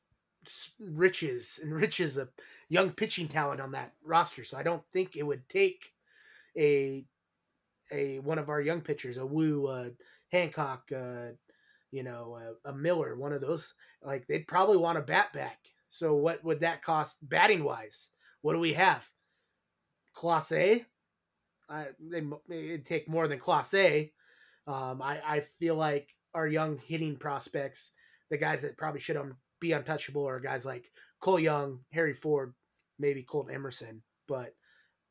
[0.78, 2.30] riches and riches of
[2.68, 4.44] young pitching talent on that roster.
[4.44, 5.92] So I don't think it would take
[6.56, 7.04] a
[7.92, 9.90] a one of our young pitchers, a Woo, a
[10.32, 11.28] Hancock, uh,
[11.90, 13.74] you know, a, a, Miller, one of those.
[14.02, 15.58] Like they'd probably want a bat back.
[15.88, 18.08] So what would that cost batting wise?
[18.42, 19.08] What do we have?
[20.16, 20.84] Clase,
[21.68, 24.10] I, they, it'd take more than Clase.
[24.66, 27.92] Um, I, I feel like our young hitting prospects,
[28.30, 29.18] the guys that probably should
[29.60, 32.54] be untouchable, are guys like Cole Young, Harry Ford,
[32.98, 34.54] maybe Colt Emerson, but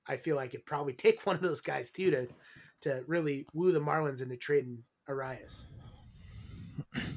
[0.07, 2.27] I feel like it'd probably take one of those guys too to
[2.81, 5.65] to really woo the Marlins into trading Arias.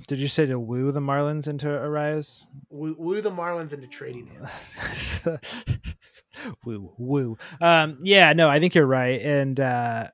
[0.07, 2.47] Did you say to woo the Marlins into Arias?
[2.71, 4.47] Woo, woo the Marlins into trading him.
[6.65, 7.39] woo, woo.
[7.61, 10.09] Um, yeah, no, I think you're right, and uh,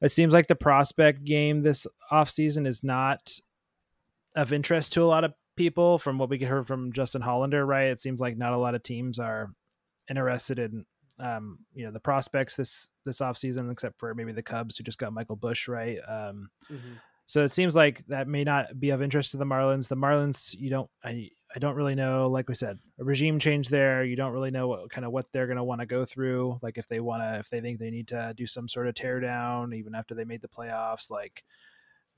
[0.00, 3.38] it seems like the prospect game this offseason is not
[4.34, 5.98] of interest to a lot of people.
[5.98, 7.88] From what we heard from Justin Hollander, right?
[7.88, 9.50] It seems like not a lot of teams are
[10.10, 10.84] interested in
[11.18, 14.98] um, you know the prospects this this offseason, except for maybe the Cubs who just
[14.98, 15.98] got Michael Busch, right?
[16.06, 16.94] Um, mm-hmm.
[17.26, 19.88] So it seems like that may not be of interest to the Marlins.
[19.88, 22.28] The Marlins, you don't, I, I don't really know.
[22.28, 24.04] Like we said, a regime change there.
[24.04, 26.58] You don't really know what kind of what they're going to want to go through.
[26.62, 28.94] Like if they want to, if they think they need to do some sort of
[28.94, 31.10] tear down, even after they made the playoffs.
[31.10, 31.44] Like,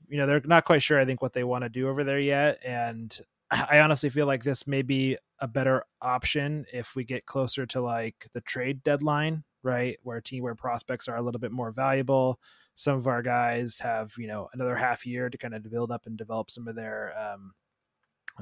[0.07, 0.99] you know, they're not quite sure.
[0.99, 2.59] I think what they want to do over there yet.
[2.65, 3.17] And
[3.51, 7.81] I honestly feel like this may be a better option if we get closer to
[7.81, 9.97] like the trade deadline, right?
[10.03, 12.39] Where team where prospects are a little bit more valuable
[12.75, 16.05] some of our guys have you know another half year to kind of build up
[16.05, 17.51] and develop some of their um,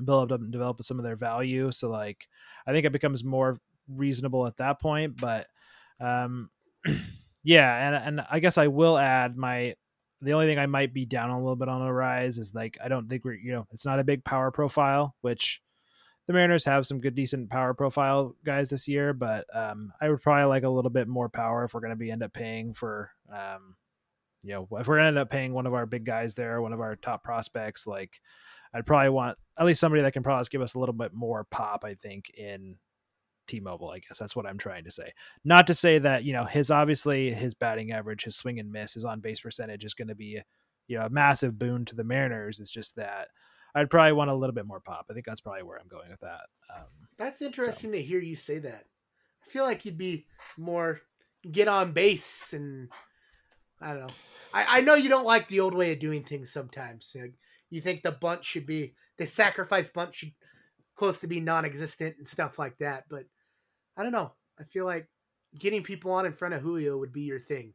[0.06, 1.72] build up and develop some of their value.
[1.72, 2.28] So like
[2.66, 3.58] I think it becomes more
[3.88, 5.18] reasonable at that point.
[5.18, 5.48] But
[6.00, 6.50] um,
[7.44, 9.76] yeah, and and I guess I will add my
[10.22, 12.88] the only thing I might be down a little bit on Arraez is like I
[12.88, 15.62] don't think we're you know it's not a big power profile, which
[16.28, 20.22] the Mariners have some good decent power profile guys this year, but um, I would
[20.22, 22.74] probably like a little bit more power if we're going to be end up paying
[22.74, 23.78] for um,
[24.44, 26.74] you know, if we're gonna end up paying one of our big guys there, one
[26.74, 28.22] of our top prospects, like
[28.74, 31.46] I'd probably want at least somebody that can probably give us a little bit more
[31.46, 32.76] pop, I think, in
[33.48, 33.90] T-Mobile.
[33.90, 35.14] I guess that's what I'm trying to say.
[35.44, 38.94] Not to say that you know his obviously his batting average, his swing and miss,
[38.94, 40.42] his on base percentage is going to be
[40.88, 42.60] you know a massive boon to the Mariners.
[42.60, 43.30] It's just that
[43.76, 45.06] I'd probably want a little bit more pop.
[45.10, 46.46] I think that's probably where I'm going with that.
[46.76, 46.86] Um,
[47.18, 47.96] that's interesting so.
[47.96, 48.86] to hear you say that.
[49.46, 50.26] I feel like you'd be
[50.58, 51.00] more
[51.50, 52.90] get on base and
[53.80, 54.14] I don't know.
[54.54, 57.12] I, I know you don't like the old way of doing things sometimes.
[57.16, 57.28] You, know,
[57.70, 60.32] you think the bunt should be the sacrifice bunt should
[60.96, 63.06] close to be non-existent and stuff like that.
[63.10, 63.26] But
[63.96, 64.34] I don't know.
[64.60, 65.08] I feel like
[65.58, 67.74] getting people on in front of Julio would be your thing.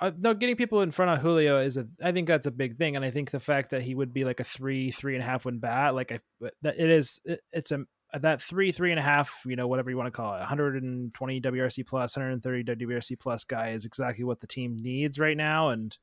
[0.00, 1.86] Uh, no, getting people in front of Julio is a.
[2.02, 4.24] I think that's a big thing, and I think the fact that he would be
[4.24, 6.20] like a three, three and a half win bat, like I,
[6.62, 7.20] that it is.
[7.24, 7.84] It, it's a
[8.20, 11.40] that three, three and a half, you know, whatever you want to call it, 120
[11.40, 15.70] WRC plus, 130 WRC plus guy is exactly what the team needs right now.
[15.70, 15.96] And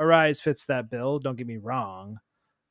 [0.00, 1.18] Arraez fits that bill.
[1.18, 2.18] Don't get me wrong.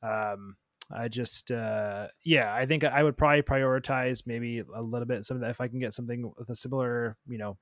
[0.02, 0.56] Um,
[0.92, 5.38] I just, uh, yeah, I think I would probably prioritize maybe a little bit some
[5.38, 7.58] of that if I can get something with a similar, you know,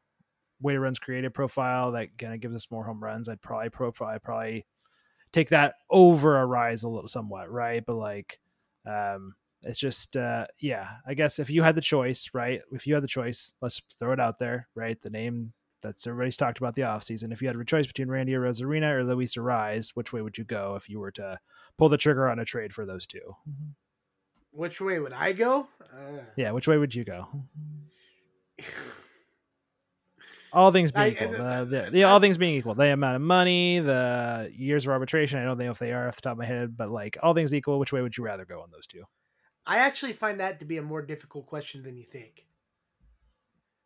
[0.61, 3.27] way to runs creative profile that kind of gives us more home runs.
[3.27, 4.65] I'd probably profile, probably
[5.33, 7.83] take that over Arraez a little somewhat, right?
[7.85, 8.39] But like,
[8.85, 12.93] um, it's just uh yeah i guess if you had the choice right if you
[12.93, 15.51] had the choice let's throw it out there right the name
[15.81, 19.03] that's everybody's talked about the offseason if you had a choice between randy arozarena or
[19.03, 21.39] luis Arraez, which way would you go if you were to
[21.77, 23.71] pull the trigger on a trade for those 2 mm-hmm.
[24.51, 26.21] which way would i go uh...
[26.35, 27.27] yeah which way would you go
[30.53, 33.21] all things being I, equal, the, the, the, all things being equal, the amount of
[33.21, 35.39] money, the years of arbitration.
[35.39, 37.33] I don't know if they are off the top of my head, but like all
[37.33, 39.03] things equal, which way would you rather go on those two?
[39.65, 42.45] I actually find that to be a more difficult question than you think.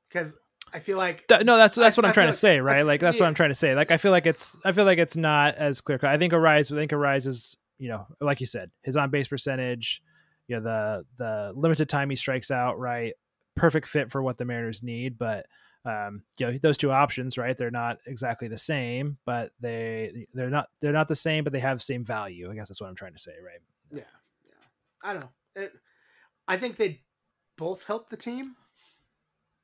[0.07, 0.37] Because
[0.73, 2.85] I feel like no, that's that's I, what I'm trying to say, right?
[2.85, 3.23] like that's yeah.
[3.23, 3.75] what I'm trying to say.
[3.75, 6.09] Like I feel like it's I feel like it's not as clear cut.
[6.09, 9.27] I think Arraez, I think Arraez is you know like you said, his on base
[9.27, 10.01] percentage,
[10.47, 13.13] you know the the limited time he strikes out, right?
[13.55, 15.45] Perfect fit for what the Mariners need, but
[15.83, 17.57] um, you know those two options, right?
[17.57, 21.59] They're not exactly the same, but they they're not they're not the same, but they
[21.59, 22.49] have the same value.
[22.49, 23.59] I guess that's what I'm trying to say, right?
[23.91, 24.03] Yeah,
[24.45, 24.53] yeah.
[25.03, 25.73] I don't know it,
[26.47, 27.01] I think they
[27.57, 28.55] both help the team.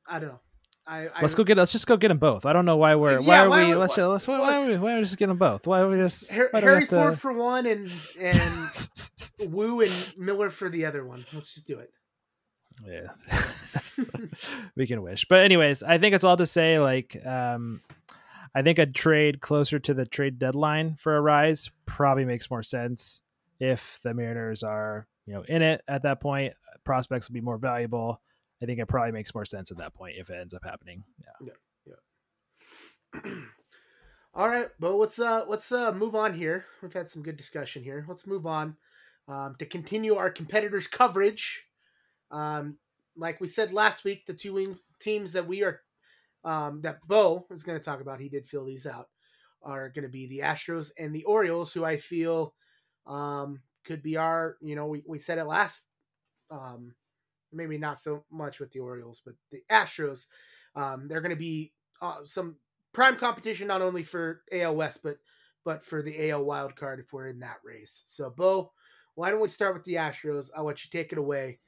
[0.07, 0.41] I don't know.
[0.87, 1.57] I, I, let's go get.
[1.57, 2.45] Let's just go get them both.
[2.45, 3.19] I don't know why we're.
[3.19, 3.75] Yeah, why are why, we?
[3.75, 3.97] let's.
[3.97, 4.27] let's.
[4.27, 4.77] Why, why, are we?
[4.77, 5.67] Why are we just getting them both?
[5.67, 6.31] Why are we just?
[6.31, 7.19] Harry Ford to...
[7.19, 8.89] for one, and and
[9.49, 11.25] Woo and Miller for the other one.
[11.33, 11.91] Let's just do it.
[12.85, 13.11] Yeah,
[14.77, 15.25] we can wish.
[15.27, 16.79] But anyways, I think it's all to say.
[16.79, 17.81] Like, um,
[18.55, 23.23] I think a trade closer to the trade deadline for Arraez probably makes more sense
[23.59, 26.53] if the Mariners are you know in it at that point.
[26.85, 28.21] Prospects will be more valuable.
[28.61, 31.03] I think it probably makes more sense at that point if it ends up happening.
[31.19, 31.51] Yeah.
[31.85, 33.21] Yeah.
[33.23, 33.31] yeah.
[34.33, 36.65] All right, but let's uh let's uh move on here.
[36.81, 38.05] We've had some good discussion here.
[38.07, 38.77] Let's move on
[39.27, 41.65] um, to continue our competitors' coverage.
[42.31, 42.77] Um,
[43.15, 45.81] like we said last week, the two teams that we are
[46.43, 49.09] um, that Beau is going to talk about, he did fill these out,
[49.63, 52.53] are going to be the Astros and the Orioles, who I feel
[53.05, 55.87] um, could be our, you know, we, we said it last
[56.51, 56.93] um,
[57.51, 60.27] maybe not so much with the Orioles, but the Astros.
[60.75, 62.57] Um, they're going to be uh, some
[62.93, 65.17] prime competition not only for AL West, but
[65.65, 68.01] but for the AL wild card if we're in that race.
[68.05, 68.71] So, Beau,
[69.15, 70.49] why don't we start with the Astros?
[70.55, 71.59] I'll let you take it away.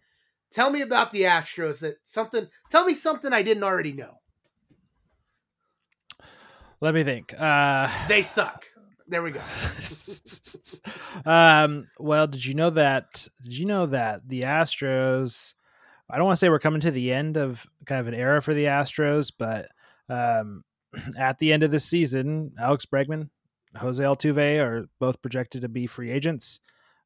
[0.52, 1.82] Tell me about the Astros.
[1.82, 2.48] That something.
[2.70, 4.20] Tell me something I didn't already know.
[6.82, 7.34] Let me think.
[7.38, 8.66] Uh, they suck.
[9.08, 9.42] There we go.
[11.26, 13.28] um, well, did you know that?
[13.44, 15.56] Did you know that the Astros?
[16.10, 18.42] I don't want to say we're coming to the end of kind of an era
[18.42, 19.68] for the Astros, but
[20.10, 20.64] um,
[21.18, 23.30] at the end of this season, Alex Bregman,
[23.78, 26.60] Jose Altuve are both projected to be free agents.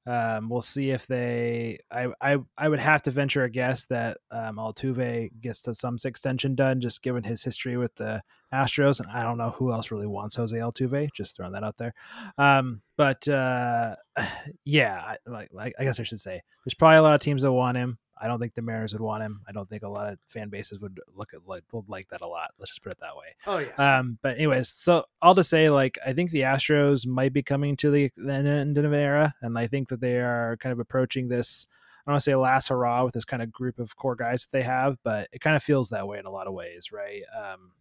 [0.06, 1.80] Um, we'll see if they.
[1.90, 5.96] I, I I would have to venture a guess that um, Altuve gets to some
[6.04, 8.22] extension done, just given his history with the
[8.54, 11.10] Astros, and I don't know who else really wants Jose Altuve.
[11.16, 11.94] Just throwing that out there.
[12.38, 13.96] Um, but uh,
[14.66, 17.54] yeah, like, like I guess I should say, there's probably a lot of teams that
[17.54, 17.98] want him.
[18.24, 19.42] I don't think the Mariners would want him.
[19.50, 22.22] I don't think a lot of fan bases would look at like would like that
[22.22, 22.52] a lot.
[22.58, 23.36] Let's just put it that way.
[23.46, 23.98] Oh yeah.
[23.98, 27.76] Um, but anyways, so I'll just say like I think the Astros might be coming
[27.78, 30.80] to the, the end of an era, and I think that they are kind of
[30.80, 31.68] approaching this.
[31.70, 34.44] I don't want to say last hurrah with this kind of group of core guys
[34.44, 36.92] that they have, but it kind of feels that way in a lot of ways,
[36.94, 37.24] right?
[37.38, 37.72] Um,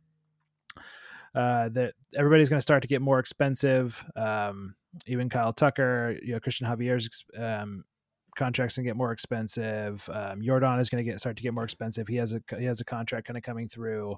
[1.35, 4.05] uh, that everybody's going to start to get more expensive.
[4.17, 4.75] Um,
[5.07, 7.85] even Kyle Tucker, you know, Cristian Javier's um,
[8.37, 10.09] contracts to get more expensive.
[10.13, 12.09] Um, Yordan is going to get start to get more expensive.
[12.09, 14.17] He has a he has a contract kind of coming through.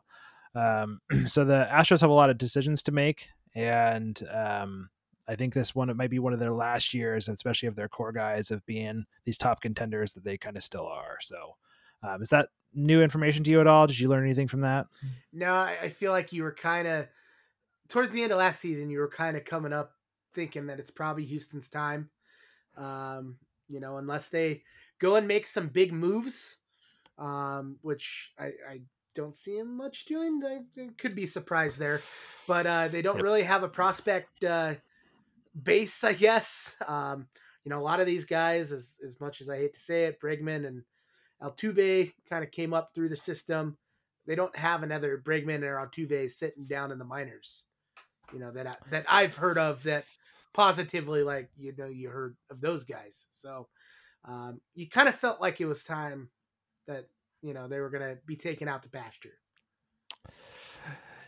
[0.55, 4.89] Um, so the Astros have a lot of decisions to make, and um,
[5.27, 7.89] I think this one it might be one of their last years, especially of their
[7.89, 11.19] core guys of being these top contenders that they kind of still are.
[11.21, 11.57] So,
[12.03, 13.87] um, is that new information to you at all?
[13.87, 14.87] Did you learn anything from that?
[15.33, 17.09] No, I feel like you were kind of
[17.89, 18.91] towards the end of last season.
[18.91, 19.93] You were kind of coming up
[20.35, 22.11] thinking that it's probably Houston's time.
[22.77, 23.37] Um,
[23.69, 24.63] you know, unless they
[24.99, 26.59] go and make some big moves,
[27.19, 28.81] um, which I, I
[29.15, 30.41] don't see him much doing.
[30.45, 32.01] I could be surprised there,
[32.47, 34.75] but uh, they don't really have a prospect uh,
[35.61, 36.77] base, I guess.
[36.87, 37.29] Um,
[37.65, 40.05] you know, a lot of these guys, as as much as I hate to say
[40.05, 40.83] it, Bregman and
[41.43, 43.77] Altuve kind of came up through the system.
[44.27, 47.65] They don't have another Bregman or Altuve sitting down in the minors.
[48.33, 50.05] You know that I, that I've heard of that
[50.55, 53.67] positively like you know you heard of those guys so
[54.27, 56.31] um, you kind of felt like it was time
[56.87, 57.09] that
[57.43, 59.35] you know they were going to be taken out to pasture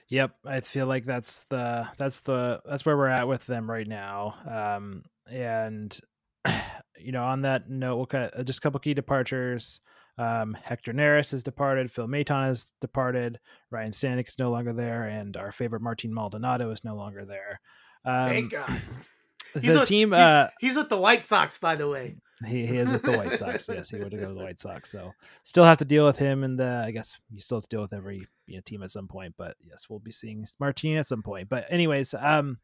[0.09, 3.89] yep i feel like that's the that's the that's where we're at with them right
[3.89, 6.01] now um, and
[6.99, 9.81] you know on that note we'll kind of just a couple key departures
[10.19, 11.91] um, Hector Neris has departed.
[11.91, 13.39] Phil Maton has departed.
[13.71, 17.61] Ryan Stanek is no longer there, and our favorite Martin Maldonado is no longer there.
[18.05, 18.81] Um, Thank God.
[19.61, 20.11] He's the with, team.
[20.11, 22.16] He's, uh, he's, with the White Sox, by the way.
[22.47, 23.69] He, he is with the White Sox.
[23.73, 24.90] yes, he would go to the White Sox.
[24.90, 27.81] So still have to deal with him, and I guess you still have to deal
[27.81, 29.35] with every you know, team at some point.
[29.38, 31.49] But yes, we'll be seeing Martin at some point.
[31.49, 32.59] But anyways, um,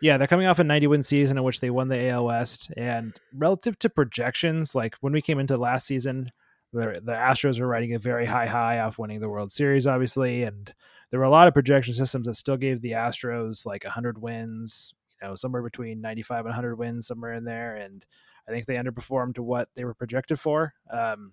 [0.00, 2.72] yeah, they're coming off a 90 win season in which they won the AL West,
[2.76, 6.32] and relative to projections, like when we came into last season,
[6.72, 10.42] the, the Astros were riding a very high high off winning the World Series, obviously,
[10.42, 10.74] and
[11.10, 14.94] there were a lot of projection systems that still gave the Astros like 100 wins,
[15.22, 17.76] know, somewhere between 95 and 100 wins, somewhere in there.
[17.76, 18.04] And
[18.48, 20.74] I think they underperformed to what they were projected for.
[20.90, 21.32] Um,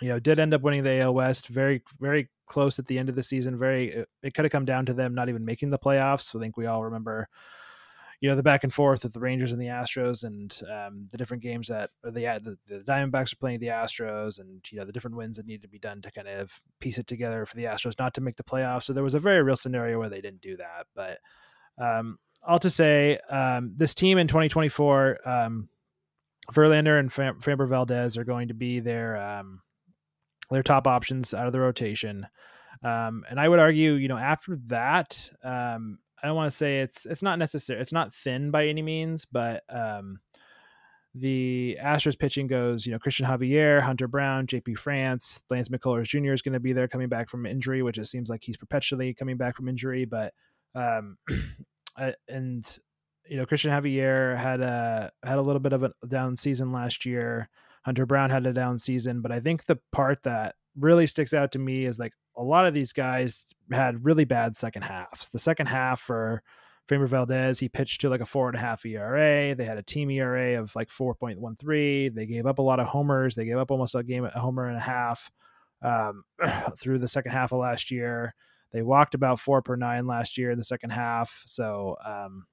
[0.00, 3.08] you know, did end up winning the AL West very, very close at the end
[3.08, 3.58] of the season.
[3.58, 6.34] Very, it, it could have come down to them not even making the playoffs.
[6.34, 7.28] I think we all remember,
[8.20, 11.18] you know, the back and forth with the Rangers and the Astros, and um, the
[11.18, 14.92] different games that the, the the Diamondbacks are playing the Astros, and you know the
[14.92, 17.64] different wins that needed to be done to kind of piece it together for the
[17.64, 18.84] Astros not to make the playoffs.
[18.84, 21.18] So there was a very real scenario where they didn't do that, but
[21.80, 25.68] um, all to say, um, this team in 2024, um,
[26.52, 29.60] Verlander and Fam- Framber Valdez are going to be their um,
[30.50, 32.26] their top options out of the rotation.
[32.82, 36.80] Um, and I would argue, you know, after that, um, I don't want to say
[36.80, 40.20] it's it's not necessary, it's not thin by any means, but um,
[41.14, 46.32] the Astros pitching goes, you know, Cristian Javier, Hunter Brown, JP France, Lance McCullers Jr.
[46.32, 49.14] is going to be there coming back from injury, which it seems like he's perpetually
[49.14, 50.32] coming back from injury, but
[50.74, 51.16] um,
[51.98, 52.78] uh, and
[53.28, 57.04] you know Cristian Javier had a had a little bit of a down season last
[57.04, 57.48] year.
[57.84, 61.52] Hunter Brown had a down season, but I think the part that really sticks out
[61.52, 65.28] to me is like a lot of these guys had really bad second halves.
[65.30, 66.42] The second half for
[66.88, 69.54] Framber Valdez, he pitched to like a four and a half ERA.
[69.54, 72.14] They had a team ERA of like 4.13.
[72.14, 73.34] They gave up a lot of homers.
[73.34, 75.30] They gave up almost a game, a homer and a half
[75.82, 76.24] um,
[76.78, 78.34] through the second half of last year.
[78.72, 81.42] They walked about four per nine last year in the second half.
[81.46, 82.46] So um,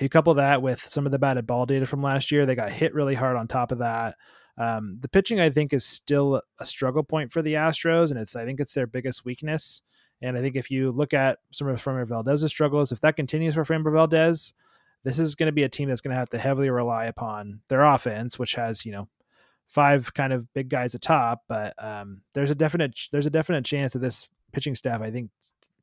[0.00, 2.70] you couple that with some of the batted ball data from last year, they got
[2.70, 4.16] hit really hard on top of that.
[4.58, 8.34] Um, the pitching, I think, is still a struggle point for the Astros, and it's
[8.34, 9.82] I think it's their biggest weakness.
[10.20, 13.54] And I think if you look at some of Framber Valdez's struggles, if that continues
[13.54, 14.52] for Framber Valdez,
[15.04, 17.60] this is going to be a team that's going to have to heavily rely upon
[17.68, 19.08] their offense, which has you know
[19.68, 21.42] five kind of big guys atop.
[21.48, 25.30] But um, there's a definite there's a definite chance that this pitching staff, I think,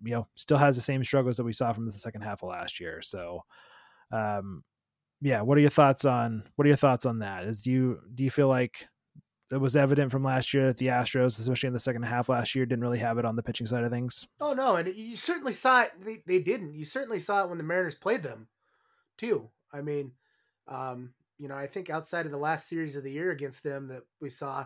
[0.04, 2.50] you know, still has the same struggles that we saw from the second half of
[2.50, 3.02] last year.
[3.02, 3.44] So,
[4.12, 4.64] um,
[5.22, 7.46] yeah, what are your thoughts on what are your thoughts on that?
[7.46, 8.88] Is do you do you feel like
[9.52, 12.56] it was evident from last year that the Astros, especially in the second half last
[12.56, 14.28] year, didn't really have it on the pitching side of things?
[14.42, 15.92] Oh no, and you certainly saw it.
[16.04, 16.74] They, they didn't.
[16.74, 18.48] You certainly saw it when the Mariners played them,
[19.18, 19.50] too.
[19.72, 20.12] I mean,
[20.68, 23.88] um, you know, I think outside of the last series of the year against them
[23.90, 24.66] that we saw,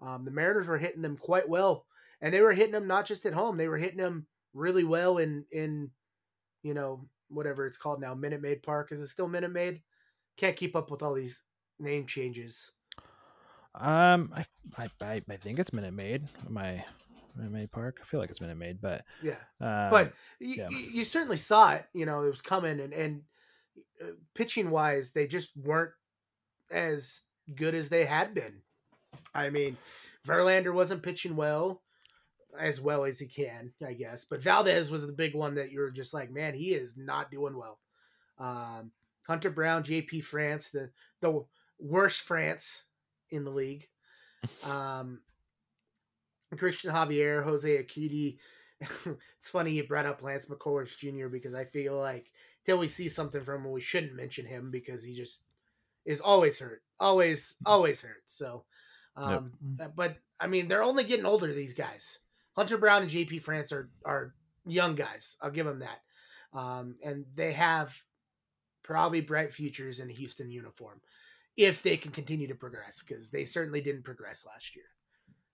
[0.00, 1.86] um, the Mariners were hitting them quite well,
[2.22, 5.18] and they were hitting them not just at home; they were hitting them really well
[5.18, 5.90] in in,
[6.62, 8.92] you know, whatever it's called now, Minute Maid Park.
[8.92, 9.82] Is it still Minute Maid?
[10.38, 11.42] Can't keep up with all these
[11.78, 12.70] name changes.
[13.74, 14.46] Um, I
[14.78, 16.28] I I, I think it's Minute Maid.
[16.48, 16.84] My
[17.36, 17.98] Minute Maid Park.
[18.00, 19.36] I feel like it's Minute Maid, but yeah.
[19.60, 20.68] Um, but yeah.
[20.70, 21.84] you, you certainly saw it.
[21.92, 23.22] You know, it was coming, and and
[24.00, 25.92] uh, pitching wise, they just weren't
[26.70, 27.22] as
[27.54, 28.62] good as they had been.
[29.34, 29.76] I mean,
[30.26, 31.82] Verlander wasn't pitching well,
[32.58, 34.24] as well as he can, I guess.
[34.24, 37.56] But Valdez was the big one that you're just like, man, he is not doing
[37.56, 37.78] well.
[38.38, 38.92] Um,
[39.26, 40.20] Hunter Brown, J.P.
[40.22, 40.90] France, the
[41.20, 41.44] the
[41.78, 42.84] worst France
[43.30, 43.88] in the league.
[44.64, 45.20] Um,
[46.56, 48.38] Cristian Javier, Jose Urquidy.
[49.38, 51.28] it's funny you brought up Lance McCullers Jr.
[51.28, 52.32] because I feel like
[52.64, 55.44] till we see something from him, we shouldn't mention him because he just
[56.04, 58.22] is always hurt, always, always hurt.
[58.26, 58.64] So,
[59.16, 59.92] um, yep.
[59.94, 61.52] but I mean, they're only getting older.
[61.52, 62.20] These guys,
[62.56, 64.34] Hunter Brown and JP France are are
[64.66, 65.36] young guys.
[65.40, 66.00] I'll give them that,
[66.58, 67.94] um, and they have
[68.82, 71.00] probably bright futures in a Houston uniform
[71.56, 74.86] if they can continue to progress because they certainly didn't progress last year.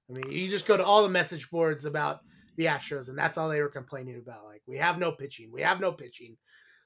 [0.09, 2.21] I mean, you just go to all the message boards about
[2.57, 4.47] the Astros, and that's all they were complaining about.
[4.47, 5.51] Like, we have no pitching.
[5.53, 6.37] We have no pitching.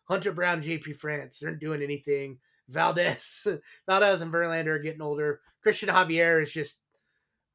[0.04, 2.38] Hunter Brown, JP France aren't doing anything.
[2.68, 3.46] Valdez,
[3.88, 5.40] Valdez and Verlander are getting older.
[5.64, 6.80] Cristian Javier is just,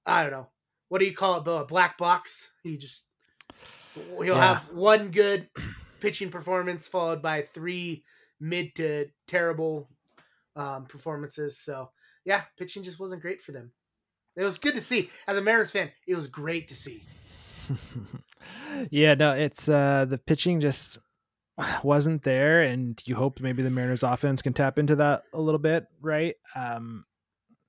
[0.05, 0.49] I don't know,
[0.89, 1.57] what do you call it, Bill?
[1.57, 2.51] A black box.
[2.63, 3.05] He just
[3.93, 4.53] he'll yeah.
[4.53, 5.49] have one good
[5.99, 8.03] pitching performance followed by three
[8.39, 9.89] mid to terrible
[10.55, 11.57] um, performances.
[11.57, 11.91] So
[12.25, 13.71] yeah, pitching just wasn't great for them.
[14.35, 15.09] It was good to see.
[15.27, 17.03] As a Mariners fan, it was great to see.
[18.91, 20.99] yeah, no, it's uh the pitching just
[21.83, 25.59] wasn't there and you hope maybe the Mariners offense can tap into that a little
[25.59, 26.35] bit, right?
[26.55, 27.05] Um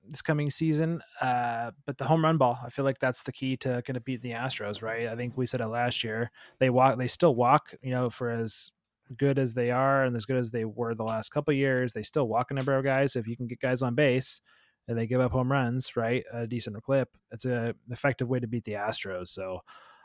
[0.09, 1.01] this coming season.
[1.21, 4.03] Uh but the home run ball, I feel like that's the key to kind of
[4.05, 5.07] beat the Astros, right?
[5.07, 6.31] I think we said it last year.
[6.59, 8.71] They walk they still walk, you know, for as
[9.17, 12.03] good as they are and as good as they were the last couple years, they
[12.03, 13.15] still walk a number of guys.
[13.15, 14.41] If you can get guys on base
[14.87, 18.47] and they give up home runs, right, a decent clip, it's a effective way to
[18.47, 19.29] beat the Astros.
[19.29, 19.61] So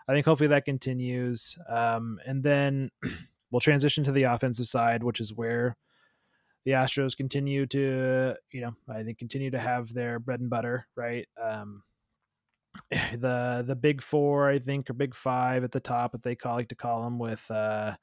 [0.08, 1.56] I think hopefully that continues.
[1.68, 2.90] Um, and then
[3.50, 5.76] we'll transition to the offensive side, which is where
[6.64, 10.86] the Astros continue to, you know, I think continue to have their bread and butter,
[10.96, 11.28] right?
[11.42, 11.82] Um,
[12.90, 16.54] the the big four, I think, or big five at the top, that they call,
[16.54, 17.94] like to call them, with uh,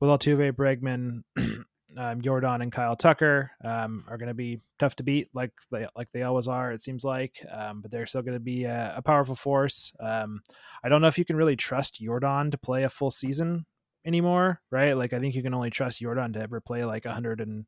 [0.00, 1.22] with Altuve, Bregman,
[1.96, 5.86] um, Jordan, and Kyle Tucker, um, are going to be tough to beat, like they
[5.94, 6.72] like they always are.
[6.72, 9.92] It seems like, um, but they're still going to be a, a, powerful force.
[10.00, 10.40] Um,
[10.82, 13.66] I don't know if you can really trust Jordan to play a full season
[14.04, 14.96] anymore, right?
[14.96, 17.66] Like I think you can only trust Jordan to ever play like 100 and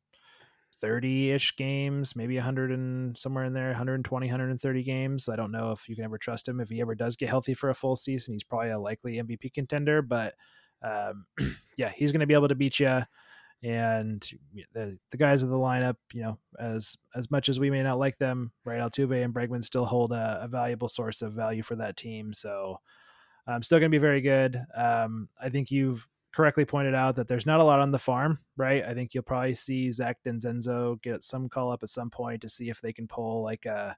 [0.85, 5.29] 30-ish games maybe 100 and somewhere in there 120 130 games.
[5.29, 6.59] I don't know if you can ever trust him.
[6.59, 9.53] If he ever does get healthy for a full season he's probably a likely mvp
[9.53, 10.35] contender but
[10.81, 11.25] um,
[11.77, 13.01] yeah he's going to be able to beat you
[13.63, 14.29] and
[14.73, 17.97] the, the guys of the lineup you know as as much as we may not
[17.97, 21.75] like them right altuve and bregman still hold a, a valuable source of value for
[21.75, 22.33] that team.
[22.33, 22.79] So
[23.47, 24.61] i'm still going to be very good.
[24.75, 28.39] Um, i think you've correctly pointed out that there's not a lot on the farm,
[28.57, 28.83] right?
[28.83, 32.49] I think you'll probably see Zach Dezenzo get some call up at some point to
[32.49, 33.95] see if they can pull like a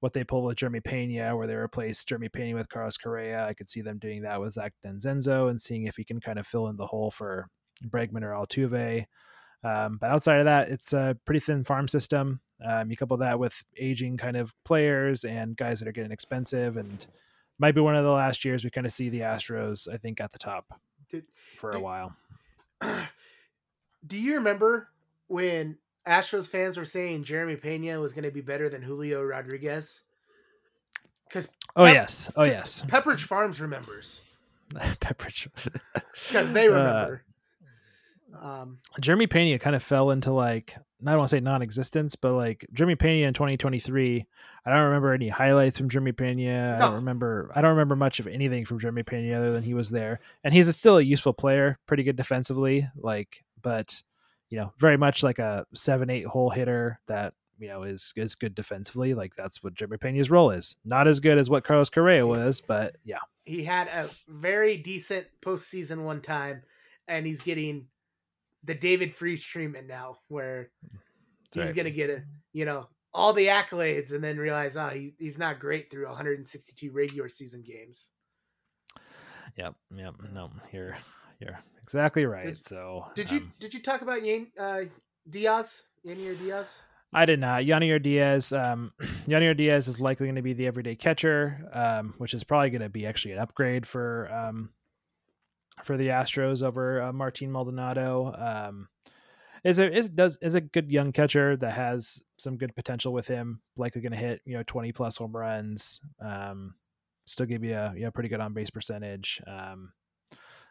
[0.00, 3.46] what they pulled with Jeremy Pena, where they replaced Jeremy Pena with Carlos Correa.
[3.46, 6.38] I could see them doing that with Zach Dezenzo and seeing if he can kind
[6.38, 7.48] of fill in the hole for
[7.86, 9.06] Bregman or Altuve.
[9.62, 12.40] Um, but outside of that, it's a pretty thin farm system.
[12.64, 16.78] Um, you couple that with aging kind of players and guys that are getting expensive,
[16.78, 17.06] and
[17.58, 20.20] might be one of the last years we kind of see the Astros, I think,
[20.20, 20.80] at the top
[21.10, 21.24] did,
[21.56, 22.16] for a did, while.
[24.06, 24.88] Do you remember
[25.28, 30.02] when Astros fans were saying Jeremy Pena was going to be better than Julio Rodriguez.
[31.28, 34.22] Because oh Pep- yes, oh yes, Pepperidge Farms remembers.
[34.74, 35.48] Pepperidge,
[36.28, 37.24] because they uh, remember.
[38.34, 42.16] Uh, um, Jeremy Pena kind of fell into like I don't want to say non-existence,
[42.16, 44.26] but like Jeremy Pena in 2023,
[44.64, 46.76] I don't remember any highlights from Jeremy Pena.
[46.76, 47.50] I don't remember.
[47.54, 50.52] I don't remember much of anything from Jeremy Pena other than he was there, and
[50.52, 52.88] he's a, still a useful player, pretty good defensively.
[52.96, 54.02] Like, but
[54.50, 58.34] you know, very much like a seven, eight hole hitter that you know is is
[58.34, 59.14] good defensively.
[59.14, 60.76] Like that's what Jeremy Pena's role is.
[60.84, 65.26] Not as good as what Carlos Correa was, but yeah, he had a very decent
[65.40, 66.62] postseason one time,
[67.08, 67.86] and he's getting
[68.64, 70.70] the David Freese treatment now, where
[71.52, 71.74] he's right.
[71.74, 75.58] gonna get a you know all the accolades and then realize oh he, he's not
[75.58, 78.10] great through 162 regular season games.
[79.56, 80.14] Yep, yep.
[80.32, 80.96] No, you're
[81.40, 82.46] you're exactly right.
[82.46, 84.82] Did, so did you um, did you talk about Yan, uh,
[85.28, 86.82] Diaz, Yainer Diaz?
[87.12, 87.64] I did not.
[87.64, 88.52] Yainer Diaz.
[88.52, 88.92] Um,
[89.28, 92.88] Diaz is likely going to be the everyday catcher, um, which is probably going to
[92.88, 94.70] be actually an upgrade for um,
[95.84, 98.34] for the Astros over uh, Martin Maldonado.
[98.36, 98.88] Um,
[99.62, 103.26] is a is does is a good young catcher that has some good potential with
[103.28, 103.60] him.
[103.76, 106.00] Likely going to hit you know twenty plus home runs.
[106.20, 106.74] Um,
[107.26, 109.40] still give you a you know, pretty good on base percentage.
[109.46, 109.92] Um,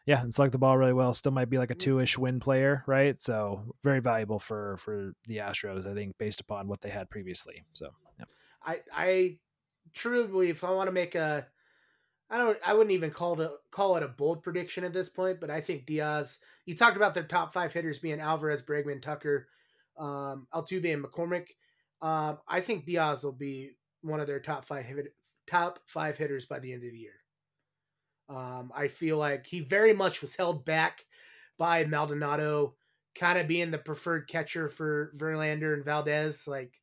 [0.05, 1.14] yeah, and select the ball really well.
[1.14, 3.20] Still might be like a two ish win player, right?
[3.22, 7.64] So very valuable for for the Astros, I think, based upon what they had previously.
[7.74, 8.26] So yeah.
[8.64, 9.38] I I
[9.93, 11.47] truly believe if I want to make a
[12.30, 12.57] I don't.
[12.65, 15.61] I wouldn't even call it call it a bold prediction at this point, but I
[15.61, 16.38] think Diaz.
[16.65, 19.47] You talked about their top five hitters being Alvarez, Bregman, Tucker,
[19.97, 21.47] um, Altuve, and McCormick.
[22.01, 23.71] Um, I think Diaz will be
[24.01, 24.86] one of their top five
[25.47, 27.13] top five hitters by the end of the year.
[28.30, 31.05] Um, I feel like he very much was held back
[31.57, 32.75] by Maldonado,
[33.15, 36.47] kind of being the preferred catcher for Verlander and Valdez.
[36.47, 36.80] Like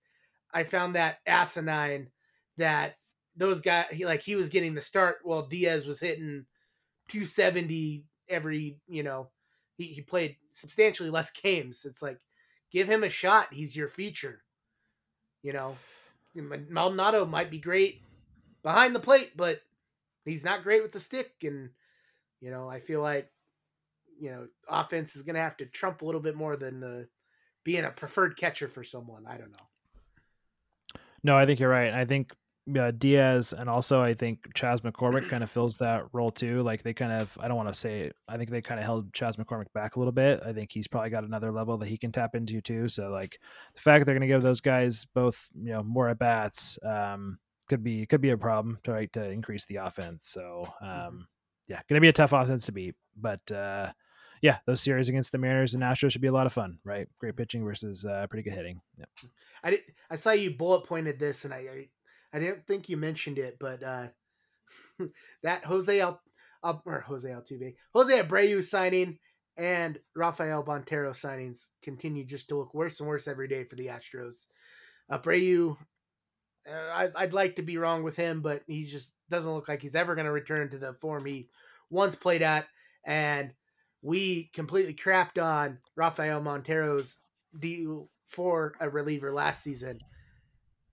[0.53, 2.09] I found that asinine
[2.57, 2.97] that
[3.37, 6.47] those guys he like he was getting the start while Diaz was hitting
[7.09, 9.28] 270 every, you know,
[9.76, 11.84] he, he played substantially less games.
[11.84, 12.18] It's like
[12.72, 13.49] give him a shot.
[13.53, 14.43] He's your feature.
[15.43, 15.76] You know,
[16.34, 18.03] Maldonado might be great
[18.62, 19.61] behind the plate, but
[20.24, 21.32] he's not great with the stick.
[21.43, 21.70] And,
[22.41, 23.30] you know, I feel like,
[24.20, 27.09] you know, offense is going to have to trump a little bit more than the
[27.64, 29.24] being a preferred catcher for someone.
[29.26, 31.01] I don't know.
[31.22, 31.93] No, I think you're right.
[31.93, 32.32] I think
[32.79, 36.62] uh, Diaz and also I think Chas McCormick kind of fills that role too.
[36.62, 39.12] Like they kind of, I don't want to say, I think they kind of held
[39.12, 40.43] Chas McCormick back a little bit.
[40.45, 42.89] I think he's probably got another level that he can tap into too.
[42.89, 43.39] So like
[43.75, 47.39] the fact they're going to give those guys both, you know, more at bats um,
[47.69, 50.27] could be could be a problem to right to increase the offense.
[50.27, 51.09] So mm-hmm.
[51.09, 51.29] um,
[51.69, 53.51] yeah, going to be a tough offense to beat, but.
[53.53, 53.93] uh
[54.43, 57.09] yeah, those series against the Mariners and Astros should be a lot of fun, right?
[57.19, 58.81] Great pitching versus uh, pretty good hitting.
[58.99, 59.09] Yep.
[59.64, 61.89] I did, I saw you bullet pointed this, and I, I
[62.37, 64.09] I didn't think you mentioned it, but uh,
[65.43, 66.20] that Jose Al,
[66.84, 69.18] or Jose Altuve, Jose Abreu signing
[69.57, 73.87] and Rafael Montero signings continue just to look worse and worse every day for the
[73.87, 74.45] Astros.
[75.11, 75.78] Abreu,
[76.70, 79.80] uh, I, I'd like to be wrong with him, but he just doesn't look like
[79.80, 81.49] he's ever going to return to the form he
[81.89, 82.66] once played at.
[83.07, 83.55] And
[84.03, 87.16] we completely crapped on Rafael Montero's
[87.59, 89.97] deal for a reliever last season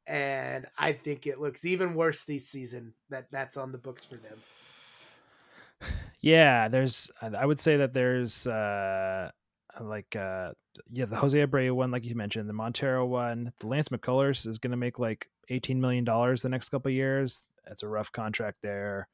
[0.08, 4.16] and I think it looks even worse this season that that's on the books for
[4.16, 4.38] them.
[6.22, 9.30] Yeah, there's I would say that there's uh
[9.82, 10.54] like uh
[10.90, 14.58] yeah, the Jose Abreu one like you mentioned, the Montero one, the Lance McCullers is
[14.58, 17.44] going to make like 18 million dollars the next couple years.
[17.68, 19.10] That's a rough contract there.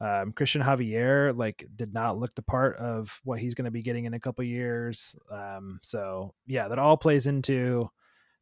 [0.00, 3.82] Um, Cristian Javier like did not look the part of what he's going to be
[3.82, 5.16] getting in a couple years.
[5.30, 7.88] Um, so yeah, that all plays into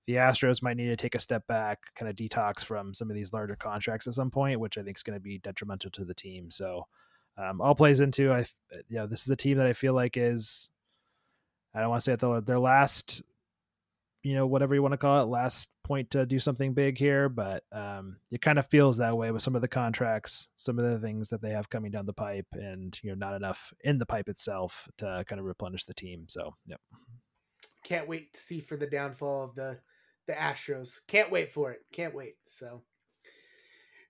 [0.06, 3.16] the Astros might need to take a step back, kind of detox from some of
[3.16, 6.04] these larger contracts at some point, which I think is going to be detrimental to
[6.04, 6.50] the team.
[6.50, 6.86] So,
[7.38, 8.44] um, all plays into I,
[8.88, 10.68] you know, this is a team that I feel like is,
[11.74, 13.22] I don't want to say at the, their last,
[14.22, 17.28] you know, whatever you want to call it, last point to do something big here,
[17.28, 20.84] but um, it kind of feels that way with some of the contracts, some of
[20.84, 23.98] the things that they have coming down the pipe, and you know, not enough in
[23.98, 26.26] the pipe itself to kind of replenish the team.
[26.28, 26.80] So, yep.
[27.82, 29.78] Can't wait to see for the downfall of the
[30.26, 31.00] the Astros.
[31.06, 31.80] Can't wait for it.
[31.92, 32.34] Can't wait.
[32.44, 32.82] So,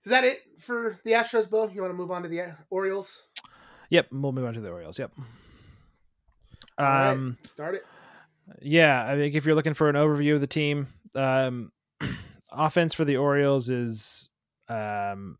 [0.03, 1.69] is that it for the Astros, Bill?
[1.69, 3.23] You want to move on to the uh, Orioles?
[3.89, 4.97] Yep, we'll move on to the Orioles.
[4.97, 5.11] Yep.
[6.77, 7.85] All um, right, start it.
[8.61, 11.71] Yeah, I think if you're looking for an overview of the team, um,
[12.51, 14.29] offense for the Orioles is,
[14.67, 15.37] um,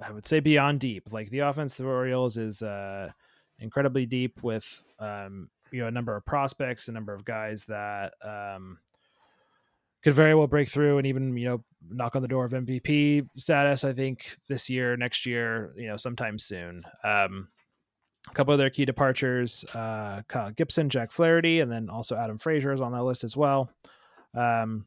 [0.00, 1.12] I would say beyond deep.
[1.12, 3.10] Like the offense of the Orioles is uh,
[3.58, 8.14] incredibly deep with, um, you know, a number of prospects, a number of guys that
[8.22, 8.78] um,
[10.02, 13.26] could very well break through and even you know knock on the door of MVP
[13.36, 13.84] status.
[13.84, 16.84] I think this year, next year, you know, sometime soon.
[17.04, 17.48] Um,
[18.30, 22.38] a couple of their key departures: uh, Kyle Gibson, Jack Flaherty, and then also Adam
[22.38, 23.70] Frazier is on that list as well.
[24.34, 24.86] Um,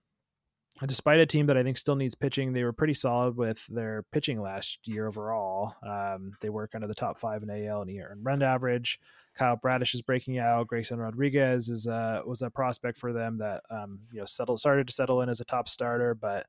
[0.85, 4.03] despite a team that I think still needs pitching, they were pretty solid with their
[4.11, 5.75] pitching last year overall.
[5.85, 8.99] Um, they were kind of the top five in AL and year and run average.
[9.35, 10.67] Kyle Bradish is breaking out.
[10.67, 14.87] Grayson Rodriguez is uh, was a prospect for them that um, you know settled started
[14.87, 16.45] to settle in as a top starter, but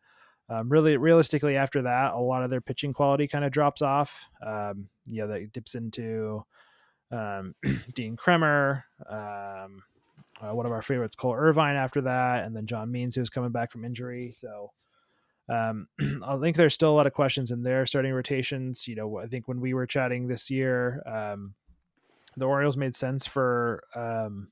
[0.48, 4.28] um, really realistically after that, a lot of their pitching quality kind of drops off.
[4.44, 6.44] Um, you know, that dips into
[7.10, 7.54] um,
[7.94, 9.82] Dean Kremer, um,
[10.40, 13.52] uh, one of our favorites, Cole Irvine after that, and then John Means, who's coming
[13.52, 14.32] back from injury.
[14.34, 14.70] So
[15.48, 15.88] um,
[16.26, 18.86] I think there's still a lot of questions in their starting rotations.
[18.86, 21.54] You know, I think when we were chatting this year, um,
[22.36, 23.82] the Orioles made sense for.
[23.94, 24.48] Um,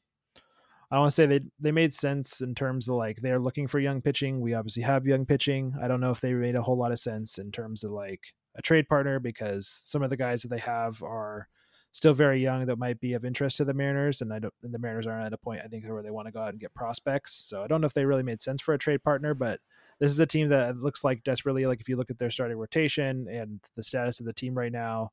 [0.90, 3.80] I want to say they they made sense in terms of like they're looking for
[3.80, 4.40] young pitching.
[4.40, 5.74] We obviously have young pitching.
[5.82, 8.20] I don't know if they made a whole lot of sense in terms of like
[8.54, 11.48] a trade partner because some of the guys that they have are
[11.94, 14.52] still very young that might be of interest to the Mariners, and I don't.
[14.62, 16.50] And the Mariners aren't at a point I think where they want to go out
[16.50, 17.32] and get prospects.
[17.34, 19.60] So I don't know if they really made sense for a trade partner, but
[20.00, 22.58] this is a team that looks like desperately like if you look at their starting
[22.58, 25.12] rotation and the status of the team right now.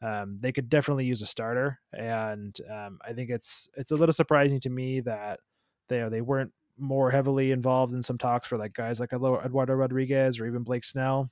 [0.00, 4.12] Um, they could definitely use a starter, and um, I think it's it's a little
[4.12, 5.40] surprising to me that
[5.88, 10.38] they they weren't more heavily involved in some talks for like guys like Eduardo Rodriguez
[10.38, 11.30] or even Blake Snell.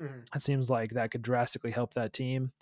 [0.00, 0.20] Mm-hmm.
[0.32, 2.52] It seems like that could drastically help that team.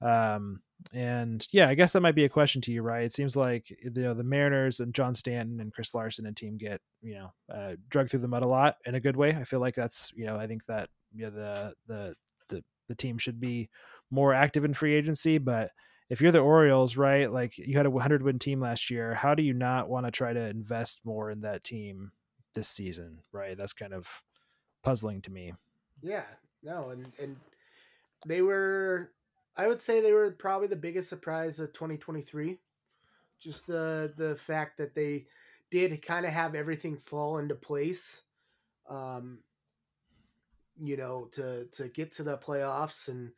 [0.00, 0.60] Um,
[0.92, 3.04] and yeah, I guess that might be a question to you, right?
[3.04, 6.56] It seems like you know the Mariners and John Stanton and Chris Larson and team
[6.56, 9.30] get you know uh, drug through the mud a lot in a good way.
[9.30, 12.14] I feel like that's you know I think that you know, the the
[12.48, 13.70] the the team should be
[14.10, 15.70] more active in free agency, but
[16.10, 19.34] if you're the Orioles, right, like you had a 100 win team last year, how
[19.34, 22.12] do you not want to try to invest more in that team
[22.54, 23.56] this season, right?
[23.56, 24.22] That's kind of
[24.82, 25.54] puzzling to me.
[26.02, 26.24] Yeah,
[26.62, 27.36] no, and and
[28.26, 29.10] they were
[29.56, 32.58] I would say they were probably the biggest surprise of 2023.
[33.40, 35.26] Just the the fact that they
[35.70, 38.22] did kind of have everything fall into place.
[38.88, 39.40] Um,
[40.80, 43.32] you know, to to get to the playoffs and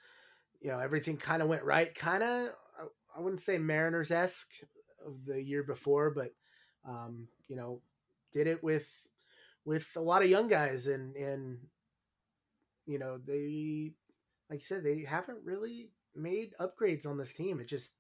[0.60, 1.94] you know everything kind of went right.
[1.94, 2.50] Kind of,
[3.16, 4.54] I wouldn't say Mariners esque
[5.06, 6.32] of the year before, but
[6.86, 7.80] um, you know,
[8.32, 9.06] did it with
[9.64, 11.58] with a lot of young guys and and
[12.86, 13.92] you know they
[14.48, 17.60] like you said they haven't really made upgrades on this team.
[17.60, 17.94] It just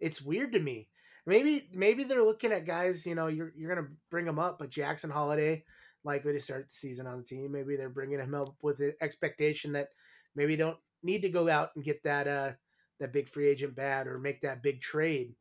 [0.00, 0.88] it's weird to me.
[1.26, 3.06] Maybe maybe they're looking at guys.
[3.06, 5.64] You know, you're you're gonna bring them up, but Jackson Holliday
[6.04, 7.52] likely to start the season on the team.
[7.52, 9.90] Maybe they're bringing him up with the expectation that
[10.34, 12.52] maybe don't need to go out and get that uh
[13.00, 15.34] that big free agent bat or make that big trade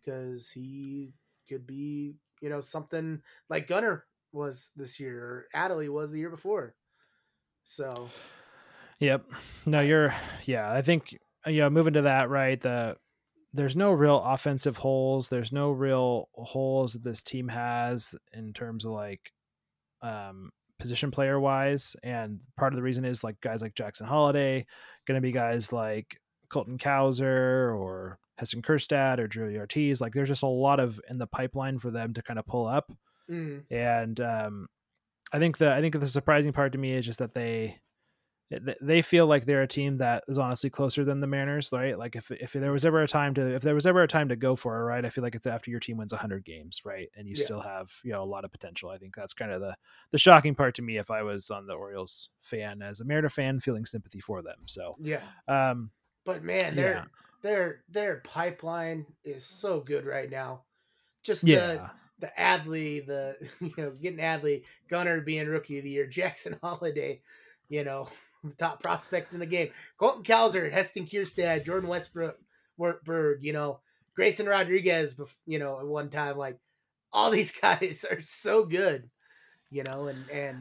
[0.00, 1.12] because he
[1.48, 6.30] could be you know something like Gunner was this year or Adley was the year
[6.30, 6.74] before.
[7.64, 8.08] So,
[8.98, 9.24] yep.
[9.66, 10.14] No, you're
[10.44, 10.72] yeah.
[10.72, 12.60] I think you know, moving to that, right?
[12.60, 12.96] The
[13.52, 15.28] there's no real offensive holes.
[15.28, 19.32] There's no real holes that this team has in terms of like
[20.00, 21.94] um, position player wise.
[22.02, 24.66] And part of the reason is like guys like Jackson Holliday,
[25.06, 26.18] going to be guys like
[26.48, 30.00] Colton Cowser or Heston Kjerstad or Drew Ortiz.
[30.00, 32.66] Like there's just a lot of in the pipeline for them to kind of pull
[32.66, 32.90] up.
[33.30, 33.64] Mm.
[33.70, 34.66] And um,
[35.32, 37.80] I think the I think the surprising part to me is just that they
[38.80, 41.98] they feel like they're a team that is honestly closer than the Mariners, right?
[41.98, 44.28] Like if if there was ever a time to if there was ever a time
[44.28, 45.04] to go for it, right?
[45.04, 47.08] I feel like it's after your team wins 100 games, right?
[47.16, 47.44] And you yeah.
[47.44, 48.90] still have, you know, a lot of potential.
[48.90, 49.76] I think that's kind of the
[50.10, 53.28] the shocking part to me if I was on the Orioles fan as a Mariner
[53.28, 54.58] fan feeling sympathy for them.
[54.66, 55.22] So, yeah.
[55.48, 55.90] Um
[56.24, 57.04] but man, their yeah.
[57.42, 60.62] their their pipeline is so good right now.
[61.22, 61.58] Just yeah.
[61.58, 66.58] the the Adley, the you know, getting Adley, Gunner being rookie of the year, Jackson
[66.62, 67.22] Holliday,
[67.68, 68.08] you know,
[68.58, 69.70] top prospect in the game.
[69.98, 73.80] Colton Cowser, Heston Kjerstad, Jordan Westburg, you know,
[74.14, 76.58] Grayson Rodriguez, you know, at one time, like
[77.12, 79.08] all these guys are so good,
[79.70, 80.58] you know, and and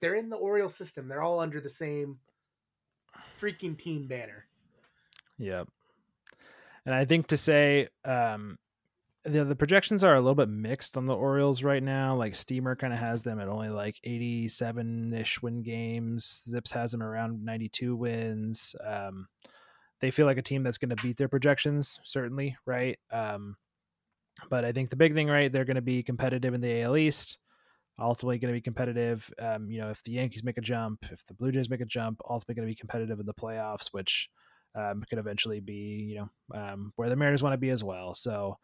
[0.00, 1.08] they're in the Oriole system.
[1.08, 2.18] They're all under the same
[3.40, 4.46] freaking team banner.
[5.38, 5.68] Yep.
[6.86, 8.58] And I think to say, um,
[9.24, 12.16] the the projections are a little bit mixed on the Orioles right now.
[12.16, 16.48] Like Steamer kind of has them at only like 87 ish win games.
[16.50, 18.74] ZiPS has them around 92 wins.
[18.84, 19.28] Um,
[20.00, 22.98] they feel like a team that's going to beat their projections, certainly, right?
[23.12, 23.56] Um,
[24.48, 26.96] but I think the big thing, right, they're going to be competitive in the AL
[26.96, 27.38] East.
[27.98, 29.30] Ultimately, going to be competitive.
[29.38, 31.86] Um, you know, if the Yankees make a jump, if the Blue Jays make a
[31.86, 34.30] jump, ultimately going to be competitive in the playoffs, which
[34.74, 38.14] um, could eventually be, you know, um, where the Mariners want to be as well.
[38.14, 38.56] So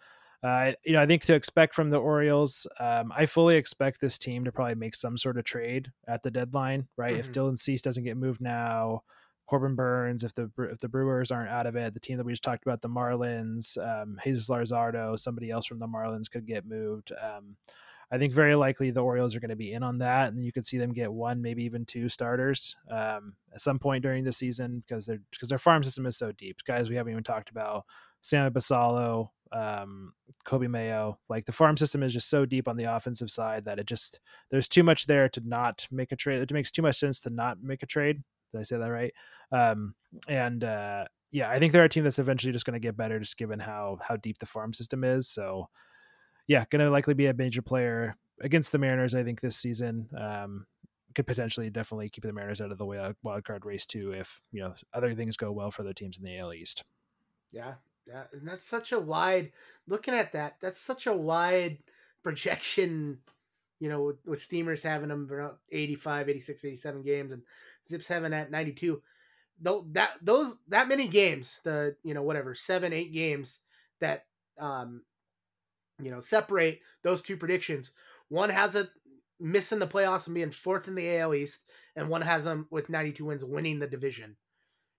[0.42, 4.18] uh, you know, I think to expect from the Orioles, um, I fully expect this
[4.18, 7.12] team to probably make some sort of trade at the deadline, right?
[7.12, 7.20] Mm-hmm.
[7.20, 9.02] If Dylan Cease doesn't get moved now,
[9.46, 12.32] Corbin Burnes, if the if the Brewers aren't out of it, the team that we
[12.32, 16.66] just talked about, the Marlins, um, Jesus Luzardo, somebody else from the Marlins could get
[16.66, 17.12] moved.
[17.12, 17.56] Um,
[18.10, 20.52] I think very likely the Orioles are going to be in on that, and you
[20.52, 24.32] could see them get one, maybe even two starters um, at some point during the
[24.32, 26.58] season because their because their farm system is so deep.
[26.66, 27.84] Guys, we haven't even talked about
[28.22, 30.12] Sammy Basallo, um,
[30.46, 31.18] Coby Mayo.
[31.28, 34.20] Like the farm system is just so deep on the offensive side that it just
[34.50, 36.40] there's too much there to not make a trade.
[36.40, 38.22] It makes too much sense to not make a trade.
[38.52, 39.12] Did I say that right?
[39.52, 39.94] Um,
[40.28, 43.18] and uh, yeah, I think they're a team that's eventually just going to get better,
[43.18, 45.28] just given how how deep the farm system is.
[45.28, 45.68] So
[46.46, 49.14] yeah, going to likely be a major player against the Mariners.
[49.14, 50.66] I think this season um,
[51.14, 54.60] could potentially definitely keep the Mariners out of the wild card race too, if you
[54.60, 56.84] know other things go well for other teams in the AL East.
[57.52, 57.74] Yeah,
[58.06, 59.52] yeah, and that's such a wide.
[59.86, 61.78] Looking at that, that's such a wide
[62.22, 63.18] projection.
[63.78, 67.42] You know, with, with Steamers having them around 85, 86, 87 games, and
[67.90, 69.02] ZiPS having at 92.
[69.60, 73.60] Though that those that many games, the you know whatever seven eight games
[74.00, 74.24] that
[74.58, 75.02] um
[76.00, 77.92] you know, separate those two predictions.
[78.28, 78.88] One has a
[79.38, 81.60] missing the playoffs and being fourth in the AL East,
[81.94, 84.36] and one has them with 92 wins winning the division.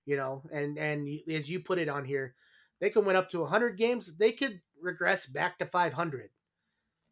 [0.05, 2.33] You know, and and as you put it on here,
[2.79, 4.17] they can win up to 100 games.
[4.17, 6.29] They could regress back to 500.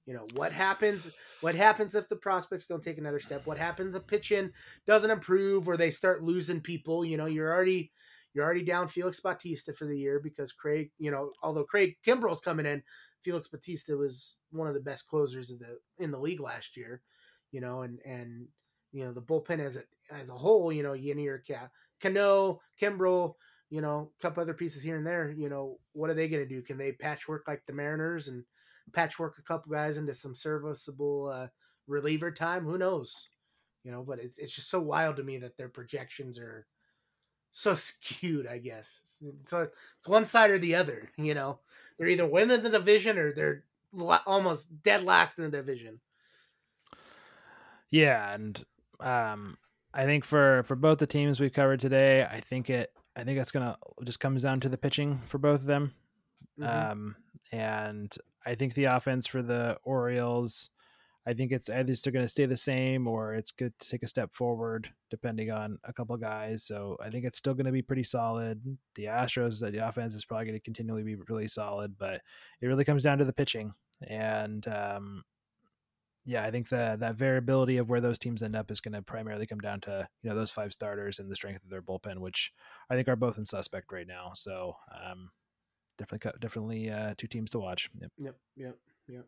[0.06, 1.10] You know what happens?
[1.42, 3.48] What happens if the prospects don't take another step?
[3.48, 4.52] What happens if pitching
[4.86, 7.04] doesn't improve or they start losing people?
[7.04, 7.92] You know, you're already
[8.34, 12.42] you're already down Felix Bautista for the year because Craig, you know, although Craig Kimbrel's
[12.42, 12.84] coming in,
[13.24, 17.02] Felix Bautista was one of the best closers in the in the league last year,
[17.52, 18.48] you know, and and
[18.92, 21.40] you know the bullpen as a as a whole, you know, Yennier,
[22.00, 23.34] Cano, Kimbrel,
[23.70, 26.44] you know, a couple other pieces here and there, you know, what are they going
[26.44, 26.62] to do?
[26.62, 28.44] Can they patchwork like the Mariners and
[28.94, 31.48] patchwork a couple guys into some serviceable uh,
[31.88, 32.64] reliever time?
[32.66, 33.30] Who knows?
[33.84, 36.66] You know, but it's it's just so wild to me that their projections are
[37.52, 38.48] so skewed.
[38.48, 39.70] I guess so.
[39.98, 41.10] It's one side or the other.
[41.18, 41.60] You know,
[41.98, 43.64] they're either winning the division or they're
[44.26, 46.00] almost dead last in the division.
[47.92, 48.64] Yeah, and
[49.00, 49.58] um,
[49.94, 53.40] I think for for both the teams we've covered today, I think it I think
[53.40, 55.94] it's gonna just comes down to the pitching for both of them.
[56.60, 56.92] Mm-hmm.
[56.92, 57.16] Um,
[57.52, 60.70] and I think the offense for the Orioles
[61.28, 64.04] I think it's either still going to stay the same or it's good to take
[64.04, 66.64] a step forward depending on a couple guys.
[66.64, 68.62] So I think it's still going to be pretty solid.
[68.94, 72.22] The Astros, the offense is probably going to continually be really solid, but
[72.62, 73.74] it really comes down to the pitching.
[74.08, 75.24] And um,
[76.26, 79.02] yeah, I think that that variability of where those teams end up is going to
[79.02, 82.20] primarily come down to you know those five starters and the strength of their bullpen,
[82.20, 82.52] which
[82.90, 84.32] I think are both in suspect right now.
[84.36, 85.30] So um,
[85.98, 87.90] definitely, definitely uh, two teams to watch.
[88.00, 89.26] Yep, yep, yep, yep.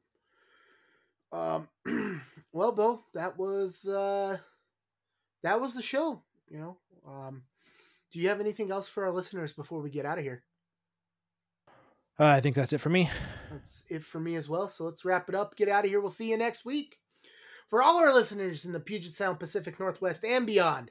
[1.31, 1.67] Um,
[2.51, 4.37] well, Bill, that was uh,
[5.43, 6.23] that was the show.
[6.49, 6.77] You know,
[7.07, 7.43] um,
[8.11, 10.43] do you have anything else for our listeners before we get out of here?
[12.20, 13.09] Uh, I think that's it for me.
[13.51, 14.68] That's it for me as well.
[14.68, 15.55] So let's wrap it up.
[15.55, 15.99] Get out of here.
[16.01, 16.97] We'll see you next week.
[17.70, 20.89] For all our listeners in the Puget Sound, Pacific Northwest, and beyond,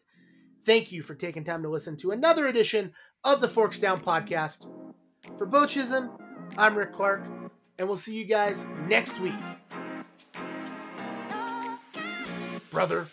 [0.64, 2.93] thank you for taking time to listen to another edition
[3.24, 4.66] of the Forks Down podcast.
[5.39, 6.11] For Beau Chisholm,
[6.59, 7.27] I'm Rick Clark,
[7.79, 9.35] and we'll see you guys next week.
[12.77, 13.09] brother.